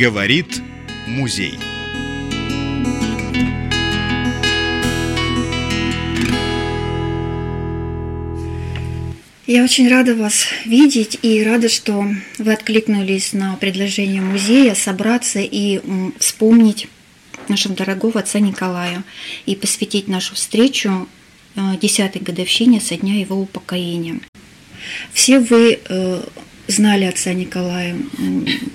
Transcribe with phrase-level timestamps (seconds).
[0.00, 0.62] Говорит
[1.06, 1.58] музей.
[9.46, 12.06] Я очень рада вас видеть и рада, что
[12.38, 15.82] вы откликнулись на предложение музея собраться и
[16.18, 16.88] вспомнить
[17.48, 19.04] нашего дорогого отца Николая
[19.44, 21.08] и посвятить нашу встречу
[21.56, 24.20] э, десятой годовщине со дня его упокоения.
[25.12, 26.22] Все вы э,
[26.70, 27.96] знали отца Николая,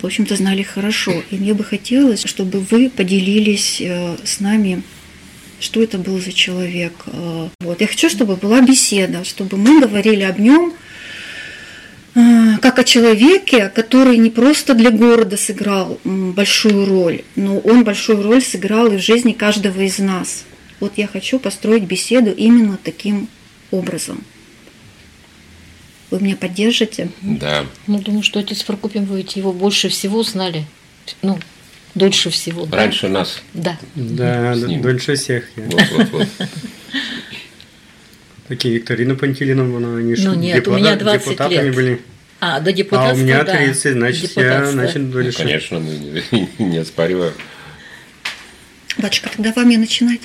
[0.00, 4.82] в общем-то знали хорошо, и мне бы хотелось, чтобы вы поделились э, с нами
[5.58, 6.92] что это был за человек.
[7.06, 7.80] Э, вот.
[7.80, 10.72] Я хочу, чтобы была беседа, чтобы мы говорили об нем
[12.14, 18.22] э, как о человеке, который не просто для города сыграл большую роль, но он большую
[18.22, 20.44] роль сыграл и в жизни каждого из нас.
[20.78, 23.28] Вот я хочу построить беседу именно таким
[23.70, 24.22] образом.
[26.10, 27.10] Вы меня поддержите?
[27.20, 27.66] Да.
[27.86, 30.64] Ну, думаю, что отец Прокопьев, вы его больше всего знали.
[31.22, 31.38] Ну,
[31.94, 32.68] дольше всего.
[32.70, 33.12] Раньше да?
[33.12, 33.42] нас.
[33.54, 33.78] Да.
[33.94, 35.44] Да, дольше всех.
[35.56, 35.64] Я.
[35.64, 36.28] Вот, вот, вот.
[38.48, 41.74] Такие Викторина Пантелиновна, они ну, нет, депутат, у меня 20 депутатами лет.
[41.74, 42.00] были.
[42.38, 43.56] А, до депутатства, А у меня да.
[43.56, 45.38] 30, значит, я значит, Ну, дольше.
[45.38, 47.32] конечно, мы не, не оспариваем.
[48.98, 50.20] Батюшка, тогда вам и начинать.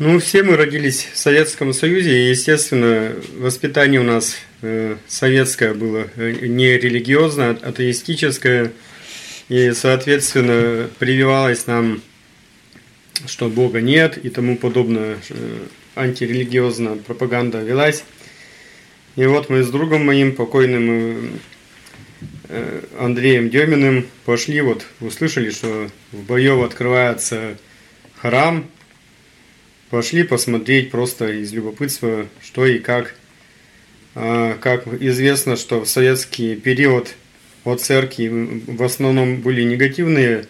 [0.00, 6.06] Ну, все мы родились в Советском Союзе, и, естественно, воспитание у нас э, советское было,
[6.14, 8.70] э, не религиозное, а атеистическое,
[9.48, 12.00] и, соответственно, прививалось нам,
[13.26, 15.58] что Бога нет и тому подобное, э,
[15.96, 18.04] антирелигиозная пропаганда велась.
[19.16, 21.40] И вот мы с другом моим, покойным
[22.96, 27.58] Андреем Деминым, пошли, вот услышали, что в Боево открывается
[28.14, 28.64] храм,
[29.90, 33.14] пошли посмотреть просто из любопытства, что и как.
[34.14, 37.14] А, как известно, что в советский период
[37.64, 40.46] о церкви в основном были негативные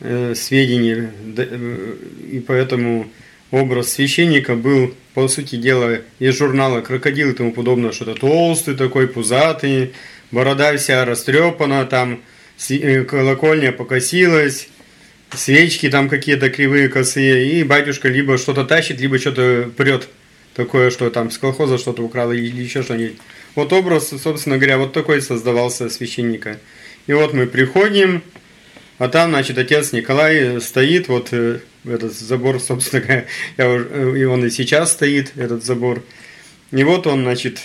[0.00, 1.96] э, сведения, э,
[2.30, 3.10] и поэтому
[3.50, 9.08] образ священника был, по сути дела, из журнала «Крокодил» и тому подобное, что-то толстый такой,
[9.08, 9.92] пузатый,
[10.30, 12.20] борода вся растрепана, там
[12.68, 14.68] э, колокольня покосилась,
[15.34, 20.08] свечки там какие-то кривые, косые, и батюшка либо что-то тащит, либо что-то прет
[20.54, 23.16] такое, что там с колхоза что-то украл или еще что-нибудь.
[23.54, 26.58] Вот образ, собственно говоря, вот такой создавался священника.
[27.06, 28.22] И вот мы приходим,
[28.98, 33.26] а там, значит, отец Николай стоит, вот э, этот забор, собственно говоря,
[33.58, 36.02] я, и он и сейчас стоит, этот забор.
[36.70, 37.60] И вот он, значит,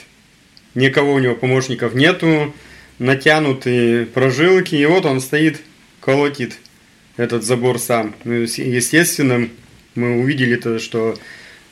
[0.75, 2.53] никого у него помощников нету,
[2.99, 5.61] натянутые прожилки, и вот он стоит,
[6.01, 6.57] колотит
[7.17, 8.15] этот забор сам.
[8.23, 9.49] Ну, естественно,
[9.95, 11.17] мы увидели то, что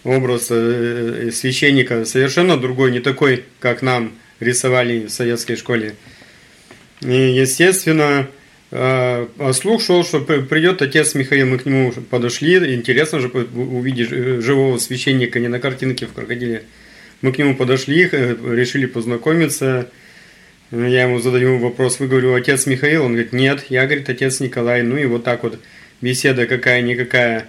[0.04, 5.96] образ э, священника совершенно другой, не такой, как нам рисовали в советской школе.
[7.02, 8.28] И, естественно,
[8.72, 14.78] а слух шел, что придет отец Михаил, мы к нему подошли, интересно же увидеть живого
[14.80, 16.64] священника не на картинке в крокодиле.
[17.22, 19.90] Мы к нему подошли, э, решили познакомиться,
[20.72, 23.06] я ему задаю вопрос, вы говорю, отец Михаил?
[23.06, 24.82] Он говорит, нет, я, говорит, отец Николай.
[24.84, 25.60] Ну и вот так вот
[26.02, 27.48] беседа какая-никакая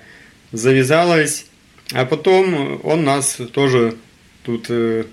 [0.52, 1.46] завязалась.
[1.92, 3.94] А потом он нас тоже
[4.42, 5.04] тут э,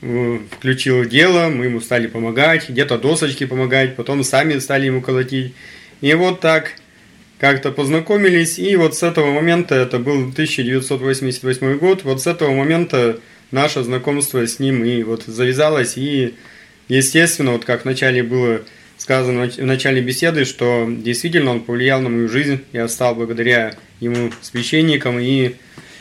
[0.00, 5.54] включил в дело, мы ему стали помогать, где-то досочки помогать, потом сами стали ему колотить.
[6.00, 6.72] И вот так
[7.38, 13.18] как-то познакомились, и вот с этого момента, это был 1988 год, вот с этого момента
[13.50, 16.34] наше знакомство с ним и вот завязалось, и
[16.96, 18.62] естественно, вот как вначале было
[18.96, 24.30] сказано в начале беседы, что действительно он повлиял на мою жизнь, я стал благодаря ему
[24.42, 25.54] священником, и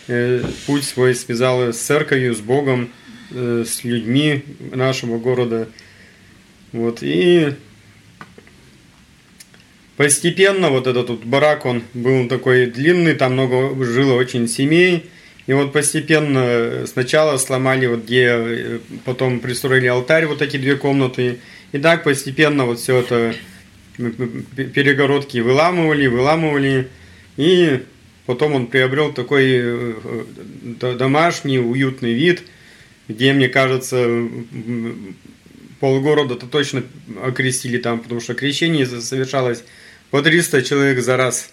[0.08, 2.90] э, путь свой связал с церковью, с Богом,
[3.32, 5.70] э, с людьми нашего города.
[6.74, 7.54] Вот, и
[9.96, 15.10] постепенно вот этот вот барак, он был такой длинный, там много жило очень семей,
[15.50, 21.40] и вот постепенно сначала сломали вот где, э, потом пристроили алтарь, вот эти две комнаты,
[21.72, 23.34] и так постепенно вот все это
[23.98, 26.90] перегородки выламывали, выламывали,
[27.36, 27.84] и
[28.28, 29.94] потом он приобрел такой э,
[30.81, 32.44] э, домашний, уютный вид,
[33.07, 34.28] где, мне кажется,
[35.80, 36.84] полгорода-то точно
[37.24, 39.63] окрестили там, потому что крещение совершалось
[40.12, 41.51] по 300 человек за раз.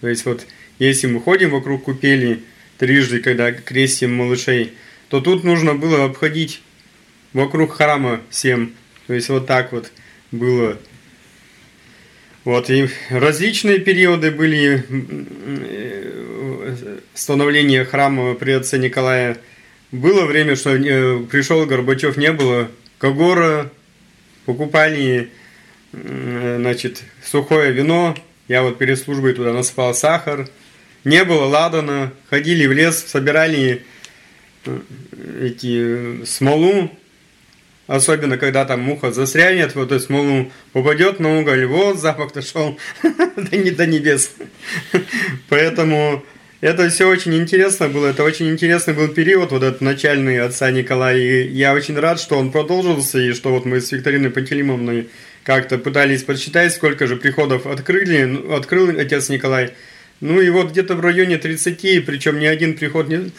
[0.00, 0.48] То есть вот,
[0.80, 2.40] если мы ходим вокруг купели
[2.80, 4.72] трижды, когда крестим малышей,
[5.10, 6.62] то тут нужно было обходить
[7.34, 8.72] вокруг храма всем.
[9.06, 9.92] То есть вот так вот
[10.32, 10.78] было.
[12.44, 14.82] Вот, и различные периоды были
[17.12, 19.36] становления храма при отце Николая.
[19.92, 23.70] Было время, что пришел Горбачев, не было Когора,
[24.46, 25.28] покупали
[25.92, 28.16] значит, сухое вино.
[28.48, 30.48] Я вот перед службой туда насыпал сахар.
[31.04, 32.12] Не было ладана.
[32.28, 33.84] Ходили в лес, собирали
[34.66, 34.78] э,
[35.42, 36.90] эти смолу.
[37.86, 41.66] Особенно, когда там муха застрянет, вот эту смолу попадет на уголь.
[41.66, 44.32] Вот запах дошел до небес.
[45.48, 46.24] Поэтому
[46.60, 48.08] это все очень интересно было.
[48.08, 51.16] Это очень интересный был период, вот этот начальный отца Николая.
[51.16, 55.08] И я очень рад, что он продолжился, и что вот мы с Викториной Пантелеймовной
[55.42, 59.72] как-то пытались подсчитать, сколько же приходов открыли, ну, открыл отец Николай.
[60.20, 63.30] Ну и вот где-то в районе 30, причем ни один приход не...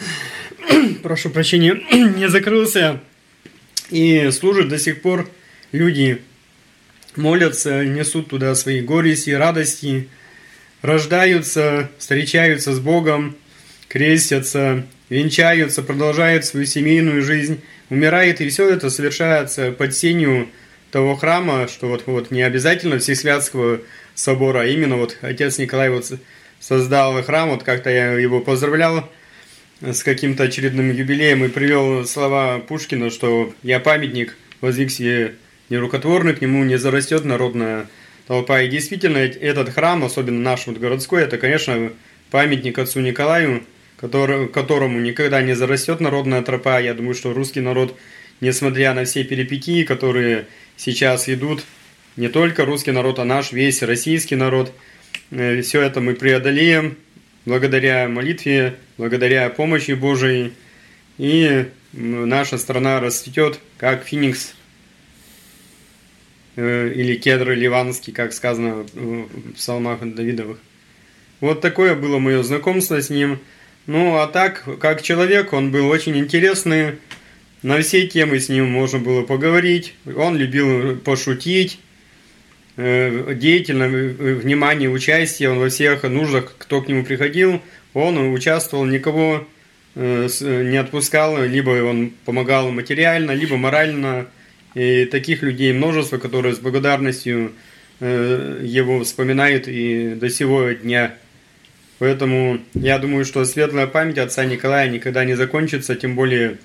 [1.03, 2.99] Прошу прощения, не закрылся.
[3.91, 5.29] И служит до сих пор
[5.71, 6.21] люди
[7.15, 10.07] молятся, несут туда свои горести, радости,
[10.81, 13.35] рождаются, встречаются с Богом,
[13.87, 20.47] крестятся, венчаются, продолжают свою семейную жизнь, умирает, и все это совершается под сенью
[20.89, 23.81] того храма, что вот, вот не обязательно Всесвятского
[24.15, 26.05] собора, а именно вот отец Николай вот
[26.61, 29.09] создал храм, вот как-то я его поздравлял
[29.81, 35.35] с каким-то очередным юбилеем и привел слова Пушкина, что я памятник, воздвиг себе
[35.69, 37.87] нерукотворный, к нему не зарастет народная
[38.27, 38.61] толпа.
[38.61, 41.91] И действительно, этот храм, особенно наш вот городской, это, конечно,
[42.29, 43.63] памятник отцу Николаю,
[43.99, 46.79] который, которому никогда не зарастет народная тропа.
[46.79, 47.97] Я думаю, что русский народ,
[48.39, 50.45] несмотря на все перипетии, которые
[50.77, 51.63] сейчас идут
[52.17, 54.71] не только русский народ, а наш весь российский народ.
[55.31, 56.97] Э, Все это мы преодолеем
[57.45, 60.53] благодаря молитве, благодаря помощи Божией.
[61.17, 64.53] И наша страна расцветет, как феникс
[66.57, 70.59] э, или кедр ливанский, как сказано в псалмах Давидовых.
[71.39, 73.39] Вот такое было мое знакомство с ним.
[73.87, 76.99] Ну, а так, как человек, он был очень интересный,
[77.63, 79.95] на все темы с ним можно было поговорить.
[80.15, 81.79] Он любил пошутить,
[82.81, 85.51] э, деятельно, э, внимание, участие.
[85.51, 87.61] Он во всех нуждах, кто к нему приходил,
[87.93, 89.47] он участвовал, никого
[89.95, 94.27] э, не отпускал, либо он помогал материально, либо морально.
[94.73, 97.51] И таких людей множество, которые с благодарностью
[97.99, 101.13] его вспоминают и до сего дня.
[101.99, 106.57] Поэтому я думаю, что светлая память отца Николая никогда не закончится, тем более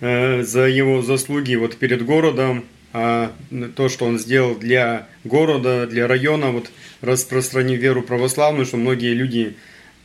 [0.00, 3.32] за его заслуги вот перед городом, а
[3.74, 9.56] то, что он сделал для города, для района, вот распространив веру православную, что многие люди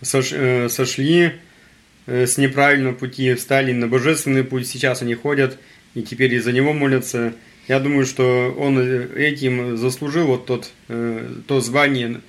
[0.02, 1.32] э, сошли
[2.06, 5.58] э, с неправильного пути, встали на божественный путь, сейчас они ходят
[5.96, 7.34] и теперь из-за него молятся.
[7.68, 12.22] Я думаю, что он этим заслужил вот тот, то звание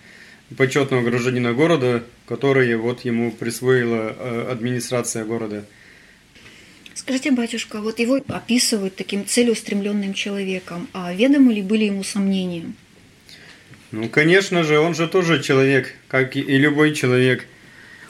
[0.57, 5.65] почетного гражданина города, которое вот ему присвоила администрация города.
[7.09, 12.65] Скажите, батюшка, вот его описывают таким целеустремленным человеком, а ведомы ли были ему сомнения?
[13.93, 17.47] Ну, конечно же, он же тоже человек, как и любой человек.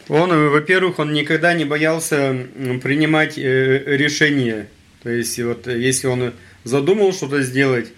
[0.09, 2.37] Он, э, во-первых, он никогда не боялся
[2.83, 4.67] принимать э, решения.
[5.05, 6.33] То есть, вот если он
[6.65, 7.93] задумал что-то сделать,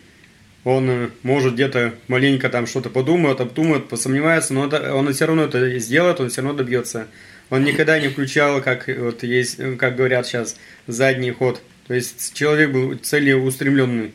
[0.65, 5.79] он э, может где-то маленько там что-то подумает, обдумает, посомневается, но он все равно это
[5.79, 7.07] сделает, он все равно добьется.
[7.51, 10.57] Он никогда не включал, как вот есть, как говорят сейчас,
[10.87, 11.61] задний ход.
[11.89, 14.13] То есть человек был целеустремленный.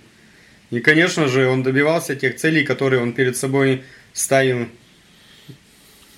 [0.72, 4.70] И, конечно же, он добивался тех целей, которые он перед собой ставил.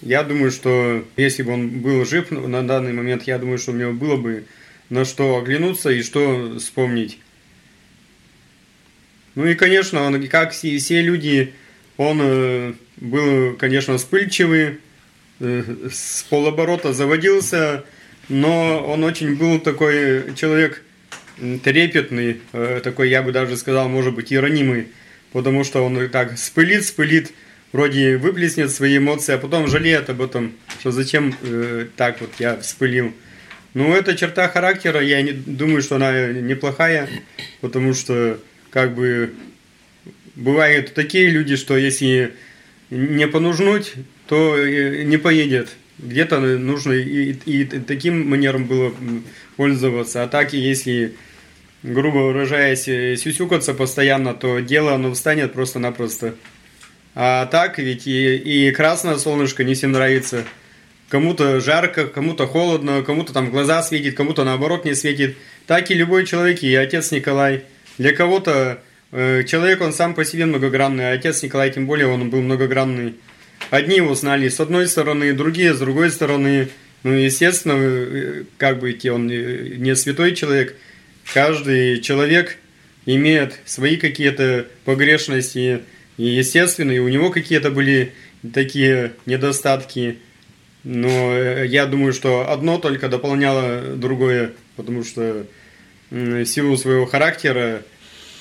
[0.03, 3.75] Я думаю, что если бы он был жив на данный момент, я думаю, что у
[3.75, 4.45] него было бы
[4.89, 7.17] на что оглянуться и что вспомнить.
[9.33, 11.53] Ну и, конечно, он, как все, все люди,
[11.97, 14.86] он э, был, конечно, вспыльчивый, Э,
[15.39, 17.83] с полоборота заводился,
[18.29, 20.83] но он очень был такой человек
[21.63, 24.87] трепетный, э, такой, я бы даже сказал, может быть, и ранимый,
[25.31, 27.31] потому что он так спылит, спылит,
[27.71, 32.57] вроде выплеснет свои эмоции, а потом жалеет об этом, что зачем э, так вот я
[32.57, 33.13] вспылил.
[33.73, 37.07] Ну, эта черта характера, я не, думаю, что она неплохая,
[37.61, 38.39] потому что,
[38.71, 39.33] как бы,
[40.35, 42.33] бывают такие люди, что если
[42.89, 43.93] не понужнуть,
[44.27, 45.69] то э, не поедет.
[45.97, 48.93] Где-то нужно и, и, таким манером было
[49.55, 50.23] пользоваться.
[50.23, 51.15] А так, если,
[51.81, 56.35] грубо выражаясь, э, сюсюкаться постоянно, то дело оно встанет просто-напросто.
[57.15, 60.43] А так ведь и, и красное солнышко не всем нравится.
[61.09, 65.37] Кому-то жарко, кому-то холодно, кому-то там глаза светит, кому-то наоборот не светит.
[65.65, 67.63] Так и любой человек, и отец Николай.
[67.97, 72.29] Для кого-то э, человек, он сам по себе многогранный, а отец Николай тем более, он
[72.29, 73.15] был многогранный.
[73.69, 76.69] Одни его знали с одной стороны, другие с другой стороны.
[77.03, 80.75] Ну, естественно, как бы он не святой человек,
[81.33, 82.57] каждый человек
[83.05, 85.81] имеет свои какие-то погрешности,
[86.17, 88.13] и естественно, и у него какие-то были
[88.53, 90.17] такие недостатки,
[90.83, 95.45] но э, я думаю, что одно только дополняло другое, потому что
[96.09, 97.83] в силу своего характера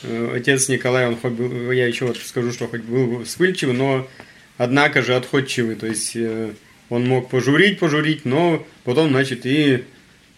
[0.02, 4.08] э, отец Николай, он хоть был, я еще вот скажу, что хоть был вспыльчивый, но
[4.58, 6.52] однако же отходчивый, то есть э,
[6.88, 9.84] он мог пожурить, пожурить, но потом, значит, и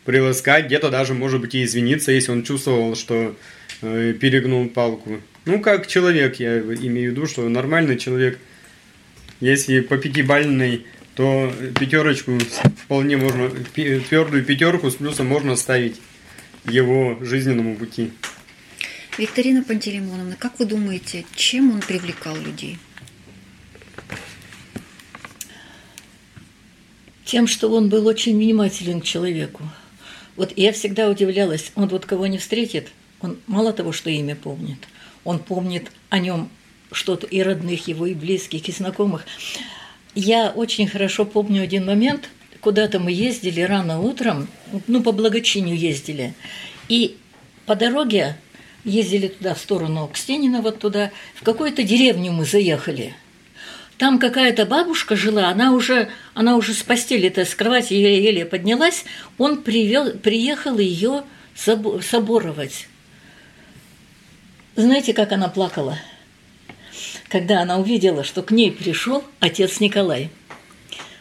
[0.04, 3.36] приласкать, где-то даже, может быть, и извиниться, если он чувствовал, что
[3.80, 5.20] перегнул палку.
[5.44, 8.38] Ну, как человек, я имею в виду, что нормальный человек,
[9.40, 12.38] если по пятибальной, то пятерочку
[12.84, 16.00] вполне можно, твердую пятерку с плюсом можно ставить
[16.64, 18.12] его жизненному пути.
[19.16, 22.78] Викторина Пантелеймоновна, как вы думаете, чем он привлекал людей?
[27.24, 29.62] Тем, что он был очень внимателен к человеку.
[30.36, 32.88] Вот я всегда удивлялась, он вот кого не встретит,
[33.20, 34.78] он мало того, что имя помнит–
[35.28, 36.48] он помнит о нем
[36.90, 39.26] что-то и родных его, и близких, и знакомых.
[40.14, 44.48] Я очень хорошо помню один момент, куда-то мы ездили рано утром,
[44.86, 46.32] ну, по благочинию ездили,
[46.88, 47.18] и
[47.66, 48.38] по дороге
[48.84, 53.14] ездили туда, в сторону Кстенина, вот туда, в какую-то деревню мы заехали.
[53.98, 59.04] Там какая-то бабушка жила, она уже, она уже с постели-то, с кровати еле-еле поднялась,
[59.38, 61.24] он привел, приехал ее
[61.56, 62.86] соборовать.
[64.76, 65.98] Знаете, как она плакала?
[67.28, 70.30] Когда она увидела, что к ней пришел отец Николай.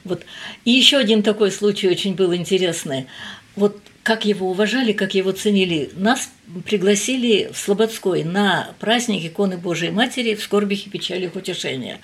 [0.04, 0.24] Вот.
[0.64, 3.08] И еще один такой случай очень был интересный.
[3.56, 5.90] Вот как его уважали, как его ценили.
[5.98, 6.30] Нас
[6.64, 12.00] пригласили в Слободской на праздник иконы Божией Матери в скорбях и печалях утешения.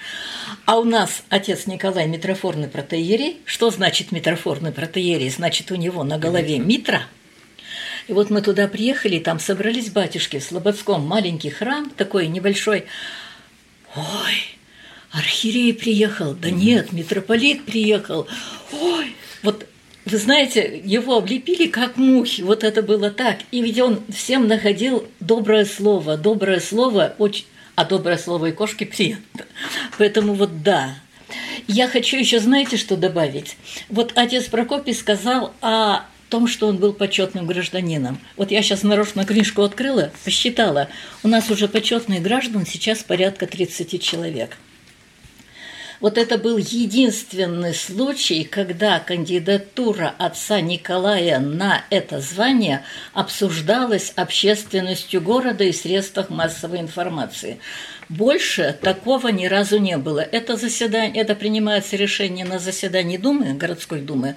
[0.65, 3.37] А у нас отец Николай митрофорный протеерей.
[3.45, 5.29] Что значит митрофорный протеерей?
[5.29, 7.03] Значит, у него на голове митра–
[8.09, 12.83] и вот мы туда приехали, там собрались батюшки в Слободском, маленький храм такой небольшой.
[13.95, 14.57] Ой,
[15.11, 18.27] архиерей приехал, да нет, митрополит приехал.
[18.73, 19.65] Ой, вот
[20.05, 23.37] вы знаете, его облепили как мухи, вот это было так.
[23.51, 27.45] И ведь он всем находил доброе слово, доброе слово, очень,
[27.75, 29.45] а доброе слово и кошки приятно.
[29.97, 30.95] Поэтому вот да.
[31.67, 33.55] Я хочу еще, знаете, что добавить?
[33.89, 38.19] Вот отец Прокопий сказал о том, что он был почетным гражданином.
[38.35, 40.89] Вот я сейчас нарочно книжку открыла, посчитала.
[41.21, 44.57] У нас уже почетных граждан сейчас порядка 30 человек.
[46.03, 52.83] Вот это был единственный случай, когда кандидатура отца Николая на это звание
[53.13, 57.61] обсуждалась общественностью города и средствах массовой информации.
[58.09, 60.19] Больше такого ни разу не было.
[60.19, 64.35] Это заседание, это принимается решение на заседании Думы, городской Думы.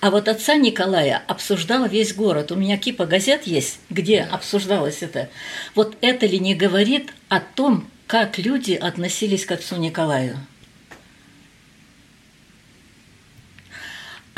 [0.00, 2.52] А вот отца Николая обсуждал весь город.
[2.52, 5.28] У меня кипа газет есть, где обсуждалось это.
[5.74, 10.38] Вот это ли не говорит о том, как люди относились к отцу Николаю?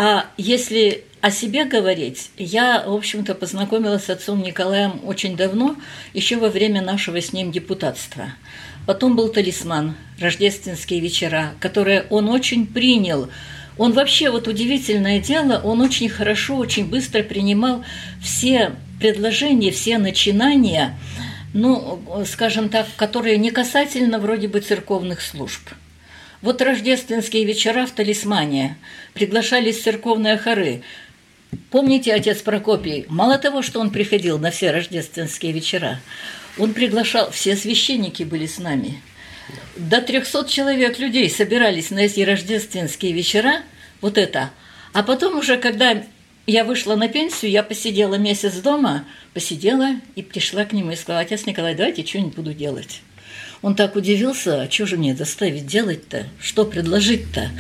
[0.03, 5.77] А если о себе говорить, я, в общем-то, познакомилась с отцом Николаем очень давно,
[6.15, 8.33] еще во время нашего с ним депутатства.
[8.87, 13.29] Потом был талисман, рождественские вечера, которые он очень принял.
[13.77, 17.85] Он вообще, вот удивительное дело, он очень хорошо, очень быстро принимал
[18.23, 20.99] все предложения, все начинания,
[21.53, 25.61] ну, скажем так, которые не касательно вроде бы церковных служб.
[26.43, 28.79] Вот рождественские вечера в Талисмане
[29.13, 30.83] приглашались церковные хоры.
[31.71, 36.01] Помните, отец Прокопий, мало того, что он приходил на все рождественские вечера,
[36.59, 39.03] он приглашал, все священники были с нами.
[39.77, 43.63] До 300 человек людей собирались на эти рождественские вечера,
[44.01, 44.51] вот это.
[44.93, 46.05] А потом уже, когда
[46.47, 49.05] я вышла на пенсию, я посидела месяц дома,
[49.35, 53.03] посидела и пришла к нему и сказала, отец Николай, давайте что-нибудь буду делать.
[53.63, 57.51] Он так удивился, а что же мне заставить делать-то, что предложить-то?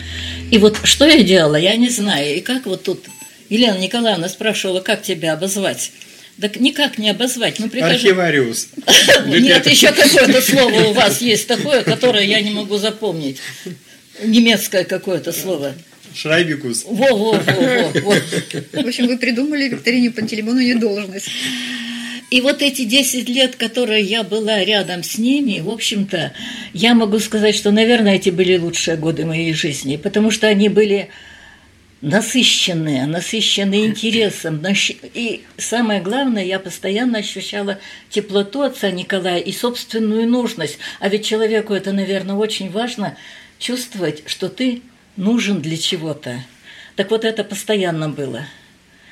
[0.50, 2.37] И вот что я делала, я не знаю.
[2.37, 3.04] И как вот тут
[3.50, 5.92] Елена Николаевна спрашивала, как тебя обозвать?
[6.40, 7.59] Так никак не обозвать.
[7.59, 7.95] Мы прихожу...
[7.95, 8.69] Архивариус.
[9.26, 13.38] Нет, еще какое-то слово у вас есть такое, которое я не могу запомнить.
[14.25, 15.75] Немецкое какое-то слово.
[16.14, 16.87] Шрайбикус.
[16.87, 21.28] Во, во, во, во, В общем, вы придумали Викторине Пантелеймоновне должность.
[22.30, 26.32] И вот эти 10 лет, которые я была рядом с ними, в общем-то,
[26.72, 31.08] я могу сказать, что, наверное, эти были лучшие годы моей жизни, потому что они были
[32.02, 34.62] насыщенные, насыщенные интересом.
[35.12, 40.78] И самое главное, я постоянно ощущала теплоту отца Николая и собственную нужность.
[41.00, 43.16] А ведь человеку это, наверное, очень важно
[43.58, 44.82] чувствовать, что ты
[45.16, 46.44] нужен для чего-то.
[46.94, 48.46] Так вот это постоянно было.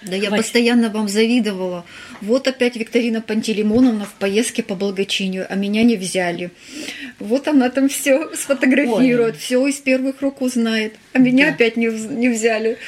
[0.02, 0.44] Да я Хватит.
[0.44, 1.84] постоянно вам завидовала.
[2.20, 6.50] Вот опять Викторина Пантелеймоновна в поездке по благочинию, а меня не взяли.
[7.18, 11.54] Вот она там все сфотографирует, все из первых рук узнает, а меня Да.
[11.54, 12.78] опять не, не взяли.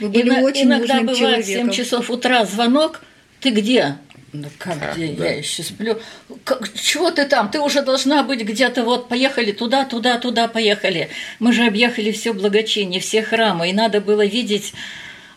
[0.00, 1.72] Вы были Ина- очень иногда нужным бывает в человеком.
[1.72, 3.00] 7 часов утра звонок,
[3.40, 3.96] ты где?
[4.34, 5.08] Ну как А, где?
[5.12, 5.26] да.
[5.26, 5.98] Я еще сплю.
[6.42, 7.50] Как, чего ты там?
[7.50, 11.08] Ты уже должна быть где-то вот, поехали туда, туда, туда, поехали.
[11.38, 14.74] Мы же объехали все благочиние, все храмы, и надо было видеть,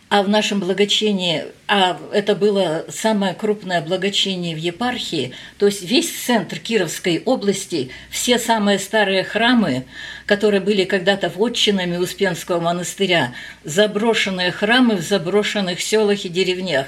[0.08, 6.10] а в нашем благочинии, а это было самое крупное благочиние в епархии, то есть весь
[6.10, 9.84] центр Кировской области, все самые старые храмы,
[10.24, 13.34] которые были когда-то вотчинами Успенского монастыря,
[13.64, 16.86] заброшенные храмы в заброшенных селах и деревнях.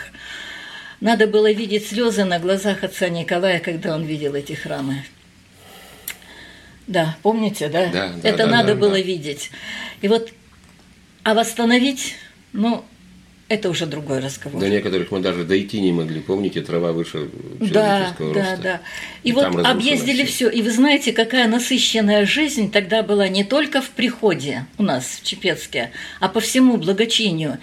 [1.00, 5.04] Надо было видеть слезы на глазах отца Николая, когда он видел эти храмы.
[6.86, 7.86] Да, помните, да?
[7.86, 9.00] Да, да, Это да, надо да, было да.
[9.00, 9.50] видеть.
[10.00, 10.32] И вот,
[11.22, 12.16] а восстановить,
[12.52, 12.84] ну,
[13.50, 14.61] это уже другой разговор.
[14.61, 16.21] До некоторых мы даже дойти не могли.
[16.21, 17.28] Помните, трава выше
[17.59, 18.62] Да, человеческого да, роста.
[18.62, 18.80] да.
[19.25, 20.49] И, И вот объездили все.
[20.49, 25.25] И вы знаете, какая насыщенная жизнь тогда была не только в приходе у нас в
[25.25, 25.90] Чепецке,
[26.21, 27.59] а по всему благочинию.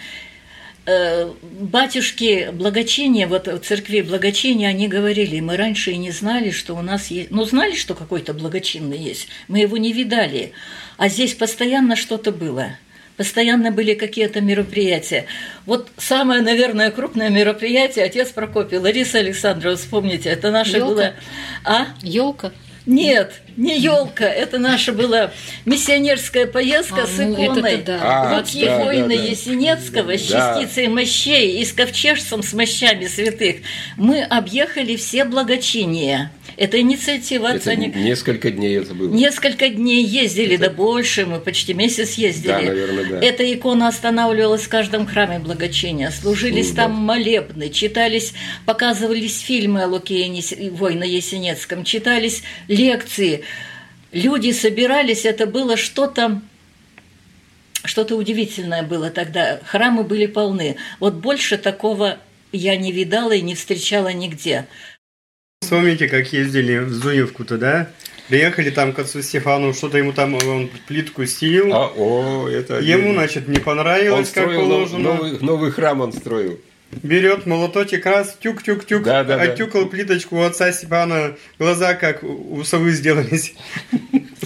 [0.85, 6.75] Э, Батюшки благочиния, вот в церкви благочиния, они говорили, мы раньше и не знали, что
[6.75, 10.51] у нас есть, ну знали, что какой-то благочинный есть, мы его не видали,
[10.97, 12.71] а здесь постоянно что-то было.
[13.17, 15.25] Постоянно были какие-то мероприятия.
[15.65, 20.93] Вот самое, наверное, крупное мероприятие отец Прокопий, Лариса Александровна, вспомните, это наше Ёлка?
[20.93, 21.13] было...
[21.65, 21.87] А?
[22.03, 22.51] Елка.
[22.85, 25.31] Нет, не елка, это наша была
[25.65, 27.73] миссионерская поездка А, с ну, иконой.
[27.73, 27.99] это-то да.
[28.01, 29.21] А, Луки да, воина да, да.
[29.23, 30.59] Есенецкого с Да.
[30.61, 33.57] частицей мощей и с ковчежцем с мощами святых.
[33.97, 36.31] Мы объехали все благочиния.
[36.55, 39.13] Это инициатива отца Это Ник- несколько дней это было.
[39.13, 42.47] Несколько дней ездили, да больше, мы почти месяц ездили.
[42.51, 43.19] Да, наверное, да.
[43.23, 46.09] Эта икона останавливалась в каждом храме благочиния.
[46.09, 46.83] Служились Служба.
[46.83, 48.33] там молебны, читались,
[48.65, 53.43] показывались фильмы о Луке и воина Есенецком, читались лекции.
[54.11, 56.41] Люди собирались, это было что-то
[57.83, 59.59] что-то удивительное было тогда.
[59.65, 60.77] Храмы были полны.
[60.99, 62.17] Вот больше такого
[62.51, 64.67] я не видала и не встречала нигде.
[65.61, 67.89] Вспомните, как ездили в Зуевку-то, да?
[68.27, 71.73] Приехали там к отцу Стефану, что-то ему там он плитку стелил.
[71.73, 72.79] А, о, это...
[72.79, 74.99] Ему, значит, не он понравилось, как строил положено.
[74.99, 76.59] новый, новый храм он строил.
[77.03, 79.43] Берет молоточек раз, тюк-тюк-тюк, Да, да, да.
[79.43, 83.53] оттюкал плиточку у отца Степана, глаза как у совы сделались.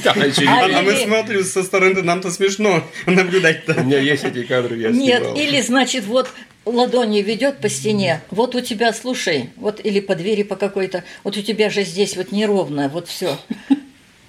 [0.04, 3.82] Да, А А, мы смотрим со стороны, нам-то смешно наблюдать-то.
[3.82, 5.36] У меня есть эти кадры, я Нет, снимал.
[5.38, 6.30] или, значит, вот
[6.65, 11.38] ладонью ведет по стене, вот у тебя, слушай, вот или по двери по какой-то, вот
[11.38, 13.38] у тебя же здесь вот неровно, вот все.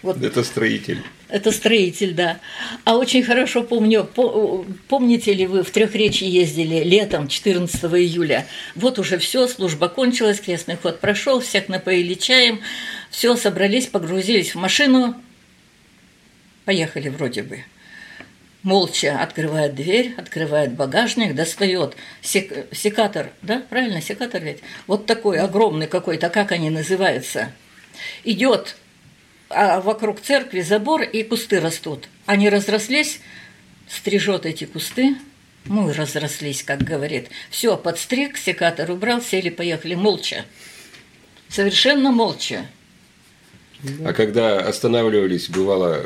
[0.03, 1.01] Вот Это строитель.
[1.29, 2.41] это строитель, да.
[2.85, 8.47] А очень хорошо помню, по- помните ли вы в Трехречье ездили летом 14 июля?
[8.75, 12.61] Вот уже все, служба кончилась, крестный ход прошел, всех напоили чаем,
[13.11, 15.15] все, собрались, погрузились в машину,
[16.65, 17.65] поехали вроде бы.
[18.65, 24.59] Молча открывает дверь, открывает багажник, достает сек- секатор, да, правильно, секатор ведь?
[24.87, 27.51] Вот такой огромный какой-то, как они называются.
[28.25, 28.77] Идет
[29.55, 32.09] а вокруг церкви забор и кусты растут.
[32.27, 33.21] Они разрослись,
[33.89, 35.17] стрижет эти кусты,
[35.67, 37.29] и разрослись, как говорит.
[37.51, 40.45] Все, подстриг, секатор убрал, сели, поехали молча.
[41.49, 42.67] Совершенно молча.
[44.05, 46.05] А когда останавливались, бывало,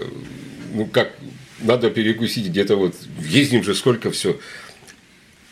[0.72, 1.12] ну как,
[1.61, 4.38] надо перекусить где-то вот, ездим же сколько все.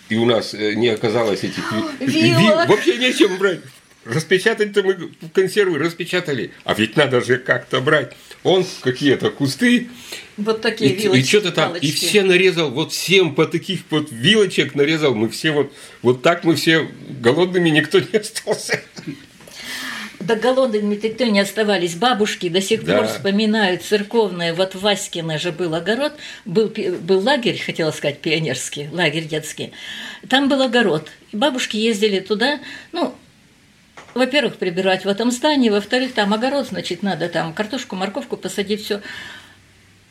[0.09, 2.69] И у нас э, не оказалось этих ви- ви- Вилок.
[2.69, 3.61] Вообще нечем брать.
[4.05, 8.13] Распечатать-то мы консервы распечатали, а ведь надо же как-то брать.
[8.43, 9.89] Он какие-то кусты,
[10.37, 11.91] Вот и, такие вилочки, что-то там, и палочки.
[11.95, 16.55] все нарезал, вот семь по таких вот вилочек нарезал, мы все вот, вот так мы
[16.57, 16.89] все
[17.21, 18.83] голодными, никто не остался.
[20.21, 21.95] Да голодными никто не оставались.
[21.97, 22.97] Бабушки до сих Да.
[22.99, 24.55] пор вспоминают церковные.
[24.55, 26.13] Вот в Васькино же был огород,
[26.47, 29.73] был, был лагерь, хотела сказать, пионерский, лагерь детский.
[30.29, 31.11] Там был огород.
[31.33, 32.61] И бабушки ездили туда,
[32.93, 33.15] ну,
[34.15, 39.01] во-первых, прибирать в этом здании, во-вторых, там огород, значит, надо там картошку, морковку посадить, все.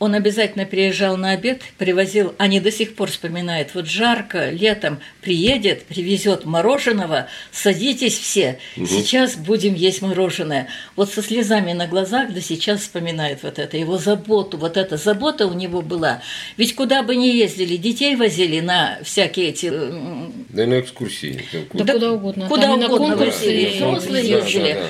[0.00, 5.84] Он обязательно приезжал на обед, привозил, они до сих пор вспоминают, вот жарко, летом приедет,
[5.84, 10.66] привезет мороженого, садитесь все, сейчас будем есть мороженое.
[10.96, 15.46] Вот со слезами на глазах до сейчас вспоминает вот это, его заботу, вот эта забота
[15.46, 16.20] у него была.
[16.56, 21.40] Ведь куда бы ни ездили, детей возили на всякие эти м, Да на экскурсии.
[21.72, 22.48] Да, куда угодно.
[22.48, 24.72] куда Там и на угодно конкурсы, и- взрослые Да, ездили.
[24.72, 24.86] да, да.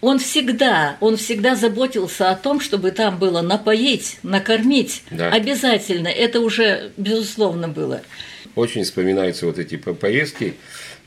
[0.00, 5.02] Он всегда, он всегда заботился о том, чтобы там было напоить, накормить.
[5.10, 5.30] Да.
[5.30, 6.08] Обязательно.
[6.08, 8.02] Это уже, безусловно, было.
[8.54, 10.54] очень вспоминаются вот эти поездки,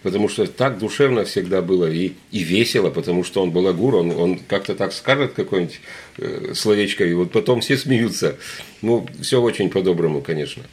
[0.03, 4.39] потому что так душевно всегда было и, и весело, потому что он балагур, он, он
[4.47, 5.79] как-то так скажет какое-нибудь
[6.17, 8.35] э, словечко, и вот потом все смеются.
[8.81, 10.63] Ну, все очень по-доброму, конечно.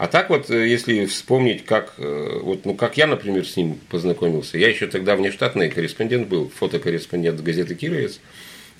[0.00, 3.78] А так вот, э, если вспомнить, как, э, вот, ну, как я, например, с ним
[3.90, 8.18] познакомился, я еще тогда внештатный корреспондент был, фотокорреспондент газеты «Кировец»,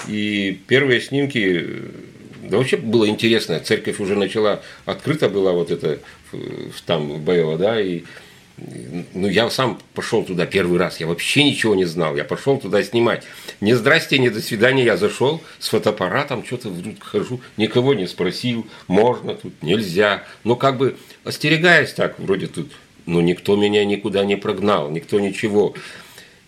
[0.09, 1.80] и первые снимки, э,
[2.48, 5.98] да вообще было интересно, церковь уже начала, открыта была вот это,
[6.87, 8.04] там, Боево, да, и
[9.14, 12.82] ну, я сам пошел туда первый раз, я вообще ничего не знал, я пошел туда
[12.82, 13.24] снимать.
[13.60, 18.66] Не здрасте, не до свидания, я зашел с фотоаппаратом, что-то вдруг хожу, никого не спросил,
[18.86, 20.24] можно тут, нельзя.
[20.44, 22.72] Но как бы остерегаясь так, вроде тут,
[23.06, 25.74] но никто меня никуда не прогнал, никто ничего.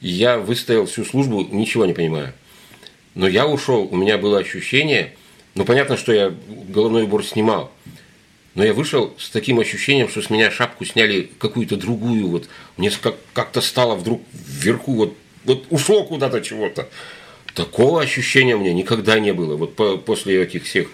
[0.01, 2.33] Я выстоял всю службу, ничего не понимаю.
[3.15, 5.15] Но я ушел, у меня было ощущение,
[5.55, 6.35] ну понятно, что я
[6.69, 7.71] головной убор снимал,
[8.55, 12.29] но я вышел с таким ощущением, что с меня шапку сняли какую-то другую.
[12.29, 16.89] Вот мне как- как-то стало вдруг вверху, вот, вот ушло куда-то чего-то.
[17.55, 19.57] Такого ощущения меня никогда не было.
[19.57, 20.89] Вот по, после этих всех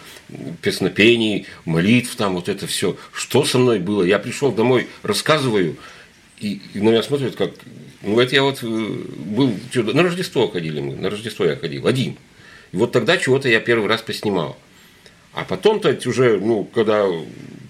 [0.61, 2.97] песнопений, молитв, там вот это все.
[3.13, 4.03] Что со мной было?
[4.03, 5.77] Я пришел домой, рассказываю,
[6.41, 7.53] и, и на меня смотрят как...
[8.03, 9.55] Ну, это я вот э, был...
[9.75, 12.17] На Рождество ходили мы, на Рождество я ходил, один.
[12.73, 14.57] И вот тогда чего-то я первый раз поснимал.
[15.33, 17.07] А потом-то уже, ну, когда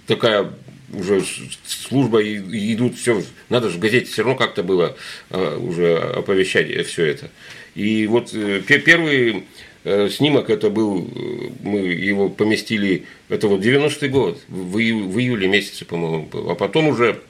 [0.06, 0.50] такая
[0.92, 1.22] уже
[1.66, 4.96] служба и идут, все, надо же в газете все равно как-то было
[5.30, 7.30] а, уже оповещать все это.
[7.74, 9.44] И вот э, первый
[9.84, 15.18] э, снимок это был, э, мы его поместили, это вот 90-й год, в, ию, в
[15.18, 16.50] июле месяце, по-моему, был.
[16.50, 17.20] А потом уже,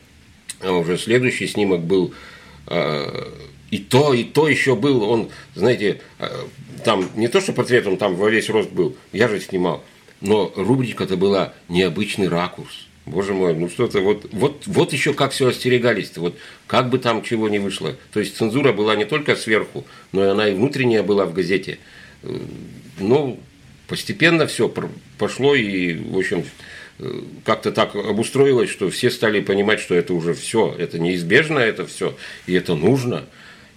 [0.60, 2.14] а уже следующий снимок был
[3.70, 6.02] и то, и то еще был, он, знаете,
[6.84, 9.82] там не то, что портрет, он там во весь рост был, я же снимал,
[10.20, 12.86] но рубрика-то была необычный ракурс.
[13.06, 17.22] Боже мой, ну что-то вот, вот, вот еще как все остерегались-то, вот как бы там
[17.22, 17.96] чего не вышло.
[18.12, 21.78] То есть цензура была не только сверху, но и она и внутренняя была в газете.
[22.22, 22.38] Э,
[22.98, 23.40] ну,
[23.86, 24.72] постепенно все
[25.16, 26.44] пошло и, в общем,
[26.98, 31.86] э, как-то так обустроилось, что все стали понимать, что это уже все, это неизбежно, это
[31.86, 33.24] все, и это нужно.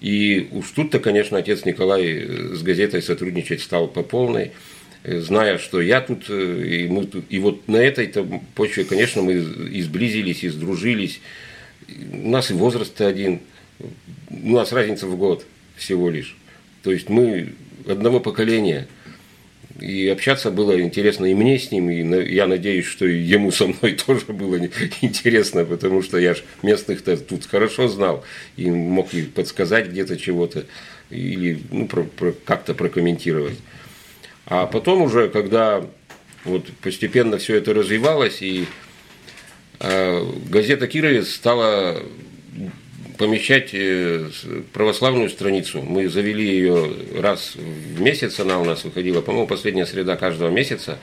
[0.02, 4.52] И уж тут-то, конечно, отец Николай э, с газетой сотрудничать стал по полной.
[5.04, 8.08] Э, зная, что я тут, э, и, мы тут, и вот на этой
[8.56, 11.22] почве, конечно, мы и сблизились, и сдружились.
[12.14, 13.40] У нас и возраст один,
[14.30, 16.38] у нас разница в год всего лишь.
[16.84, 17.54] То есть мы
[17.88, 18.88] одного поколения,
[19.80, 23.66] и общаться было интересно и мне с ним, и я надеюсь, что и ему со
[23.68, 24.58] мной тоже было
[25.02, 28.24] интересно, потому что я ж местных-то тут хорошо знал,
[28.56, 30.66] и мог и подсказать где-то чего-то,
[31.10, 31.90] или ну,
[32.46, 33.58] как-то прокомментировать.
[34.54, 35.82] А потом уже, когда
[36.44, 38.66] вот постепенно все это развивалось, и
[39.80, 42.04] э, газета «Кировец» стала
[43.18, 44.30] помещать э,
[44.74, 45.82] православную страницу.
[45.82, 51.00] Мы завели ее раз в месяц, она у нас выходила, по-моему, последняя среда каждого месяца.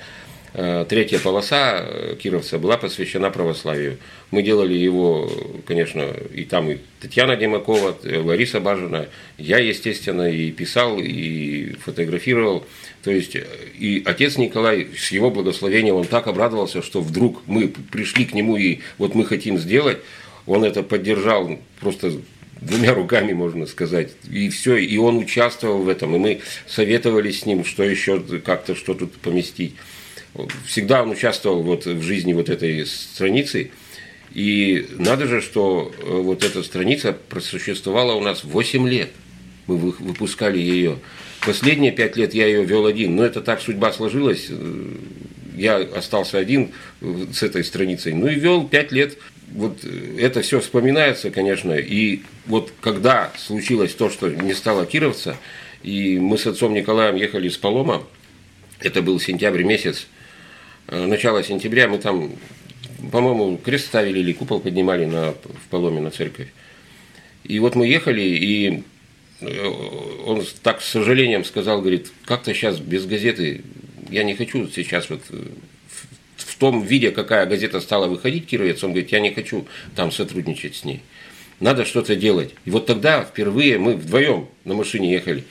[0.55, 3.99] Э, третья полоса э, Кировца была посвящена православию.
[4.31, 5.31] Мы делали его,
[5.67, 12.67] конечно, и там и Татьяна Демакова, Лариса Бажина, я, естественно, и писал, и фотографировал.
[13.03, 18.25] То есть и отец Николай, с его благословения, он так обрадовался, что вдруг мы пришли
[18.25, 19.99] к нему и вот мы хотим сделать,
[20.47, 22.13] он это поддержал просто
[22.61, 24.13] двумя руками, можно сказать.
[24.31, 28.75] И все, и он участвовал в этом, и мы советовали с ним, что еще как-то,
[28.75, 29.75] что тут поместить.
[30.67, 33.71] Всегда он участвовал вот в жизни вот этой страницы.
[34.35, 39.11] И надо же, что э, вот эта страница просуществовала у нас 8 лет.
[39.67, 40.99] Мы выпускали ее.
[41.45, 44.47] Последние пять лет я ее вел один, но это так судьба сложилась.
[44.51, 44.93] Э,
[45.57, 48.13] я остался один с этой страницей.
[48.13, 49.17] Ну и вел пять лет.
[49.53, 51.73] Вот э, это все вспоминается, конечно.
[51.73, 55.37] И вот когда случилось то, что не стало Кировца,
[55.83, 58.05] и мы с отцом Николаем ехали с Полома,
[58.81, 60.07] это был сентябрь месяц,
[60.89, 62.33] э, начало сентября, мы там,
[63.13, 66.49] по-моему, крест ставили или купол поднимали на, в Поломе на церковь.
[67.45, 68.83] И вот мы ехали, и
[70.27, 73.63] он так с сожалением сказал, говорит, как-то сейчас без газеты,
[74.11, 75.45] я не хочу сейчас вот э,
[76.37, 80.77] в том виде, какая газета стала выходить, Кировец, он говорит, я не хочу там сотрудничать
[80.77, 81.03] с ней.
[81.61, 82.55] Надо что-то делать.
[82.65, 85.45] И вот тогда впервые мы вдвоем на машине ехали.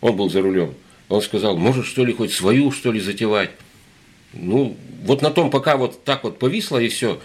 [0.00, 0.74] Он был за рулем.
[1.08, 3.50] Он сказал, может, что ли, хоть свою, что ли, затевать.
[4.32, 7.20] Ну, вот на том, пока вот так вот повисло и все.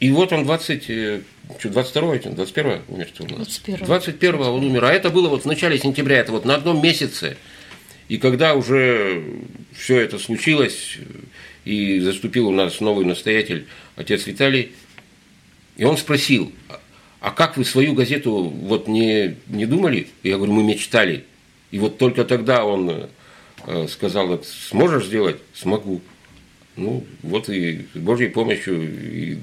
[0.00, 0.82] И вот он 20,
[1.58, 3.60] что, 22 21 умер у нас?
[3.64, 4.84] 21 21 он умер.
[4.84, 7.36] А это было вот в начале сентября, это вот на одном месяце.
[8.08, 9.24] И когда уже
[9.72, 10.98] все это случилось,
[11.64, 14.72] и заступил у нас новый настоятель, отец Виталий,
[15.76, 16.52] И он спросил,
[17.20, 20.08] а как вы свою газету вот не, не думали?
[20.22, 21.24] Я говорю, мы мечтали.
[21.72, 23.08] И вот только тогда он
[23.66, 25.36] э, сказал, сможешь сделать?
[25.52, 26.00] Смогу.
[26.76, 29.38] Ну, вот и с Божьей помощью и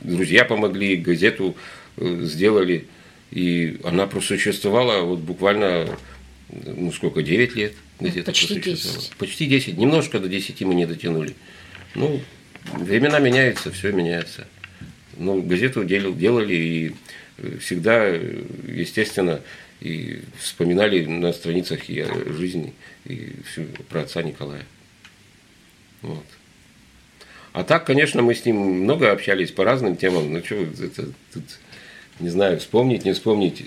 [0.00, 1.56] друзья помогли, газету
[1.96, 2.86] э, сделали.
[3.30, 5.98] И она просуществовала вот буквально,
[6.48, 9.12] ну сколько, 9 лет где-то Почти 10.
[9.18, 9.76] Почти 10.
[9.76, 11.34] Немножко до 10 мы не дотянули.
[11.94, 12.20] Ну,
[12.72, 14.46] времена меняются, все меняется.
[15.16, 16.94] Ну, газету делал, делали и
[17.60, 19.42] всегда, естественно,
[19.80, 22.72] и вспоминали на страницах и жизни,
[23.04, 24.64] и всю, про отца Николая.
[26.02, 26.24] Вот.
[27.58, 30.32] А так, конечно, мы с ним много общались по разным темам.
[30.32, 31.42] Ну, что, это тут,
[32.20, 33.64] не знаю, вспомнить, не вспомнить.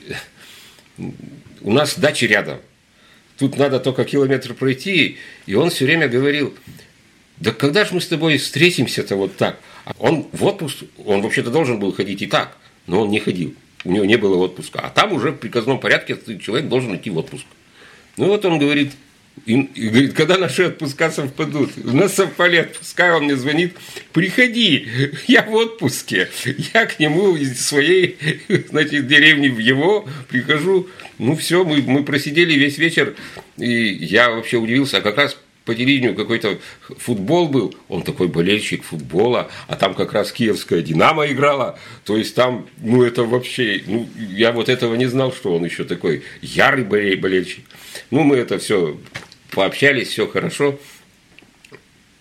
[1.59, 2.59] У нас дачи рядом.
[3.37, 5.17] Тут надо только километр пройти.
[5.45, 6.55] И он все время говорил,
[7.35, 9.59] да когда же мы с тобой встретимся-то вот так?
[9.99, 12.55] Он в отпуск, он вообще-то должен был ходить и так,
[12.87, 13.53] но он не ходил.
[13.83, 14.79] У него не было отпуска.
[14.79, 17.43] А там уже в приказном порядке человек должен идти в отпуск.
[18.15, 18.93] Ну вот он говорит,
[19.45, 21.71] и, и говорит, когда наши отпуска совпадут?
[21.83, 23.75] У нас совпали отпуска, он мне звонит,
[24.13, 24.87] приходи,
[25.27, 26.29] я в отпуске.
[26.73, 28.17] Я к нему из своей,
[28.69, 30.89] значит, деревни в его прихожу.
[31.17, 33.15] Ну все, мы, мы просидели весь вечер,
[33.57, 35.37] и я вообще удивился, а как раз
[35.71, 36.59] по телевидению какой-то
[36.97, 42.35] футбол был, он такой болельщик футбола, а там как раз киевская «Динамо» играла, то есть
[42.35, 46.83] там, ну это вообще, ну я вот этого не знал, что он еще такой ярый
[46.83, 47.63] болельщик.
[48.09, 48.97] Ну мы это все
[49.51, 50.77] пообщались, все хорошо.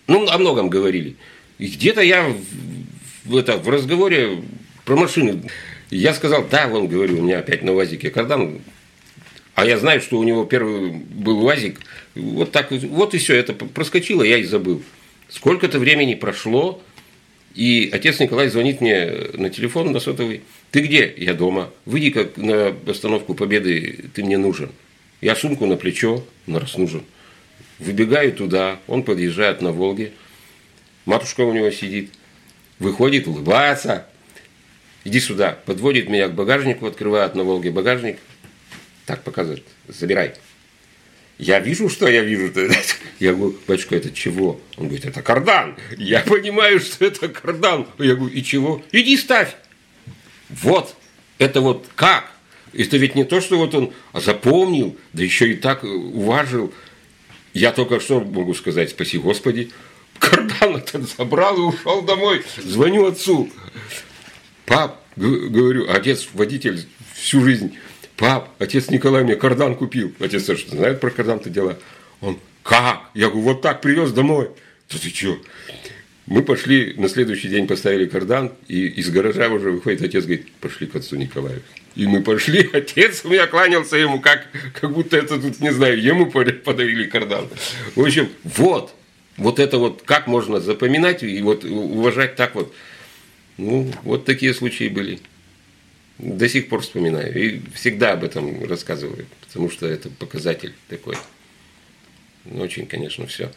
[0.07, 1.17] Ну, о многом говорили.
[1.57, 2.33] И где-то я
[3.25, 4.43] в, это, в разговоре
[4.85, 5.43] про машины,
[5.89, 8.61] я сказал, да, вон, говорю, у меня опять на УАЗике кардан,
[9.55, 11.79] а я знаю, что у него первый был УАЗик,
[12.15, 14.81] вот так, вот и все, это проскочило, я и забыл.
[15.29, 16.81] Сколько-то времени прошло,
[17.53, 20.41] и отец Николай звонит мне на телефон, на сотовый.
[20.71, 21.13] Ты где?
[21.17, 21.69] Я дома.
[21.85, 24.71] Выйди как на остановку Победы, ты мне нужен.
[25.19, 27.03] Я сумку на плечо, на раз нужен.
[27.79, 30.11] Выбегаю туда, он подъезжает на Волге.
[31.05, 32.11] Матушка у него сидит,
[32.79, 34.05] выходит, улыбается.
[35.03, 38.17] Иди сюда, подводит меня к багажнику, открывает на Волге багажник.
[39.05, 40.35] Так показывает, забирай.
[41.41, 42.53] Я вижу, что я вижу.
[43.19, 44.61] Я говорю, батюшка, это чего?
[44.77, 45.75] Он говорит, это кардан.
[45.97, 47.87] Я понимаю, что это кардан.
[47.97, 48.83] Я говорю, и чего?
[48.91, 49.55] Иди ставь.
[50.49, 50.95] Вот,
[51.39, 52.31] это вот как?
[52.73, 56.71] Это ведь не то, что вот он запомнил, да еще и так уважил.
[57.53, 59.71] Я только что могу сказать, спаси Господи,
[60.19, 62.43] кардан этот забрал и ушел домой.
[62.57, 63.49] Звоню отцу.
[64.65, 66.85] Пап, говорю, отец водитель
[67.15, 67.75] всю жизнь
[68.21, 70.13] пап, отец Николай мне кардан купил.
[70.19, 71.77] Отец что знает про кардан-то дела.
[72.21, 73.09] Он, как?
[73.15, 74.51] Я говорю, вот так привез домой.
[74.91, 75.39] Да ты что?
[76.27, 80.85] Мы пошли, на следующий день поставили кардан, и из гаража уже выходит отец, говорит, пошли
[80.85, 81.63] к отцу Николаю.
[81.95, 84.47] И мы пошли, отец у меня кланялся ему, как,
[84.79, 87.49] как будто это тут, не знаю, ему подарили кардан.
[87.95, 88.93] В общем, вот,
[89.37, 92.71] вот это вот, как можно запоминать и вот уважать так вот.
[93.57, 95.19] Ну, вот такие случаи были
[96.21, 97.35] до сих пор вспоминаю.
[97.35, 101.15] И всегда об этом рассказываю, потому что это показатель такой.
[102.51, 103.51] Очень, конечно, все.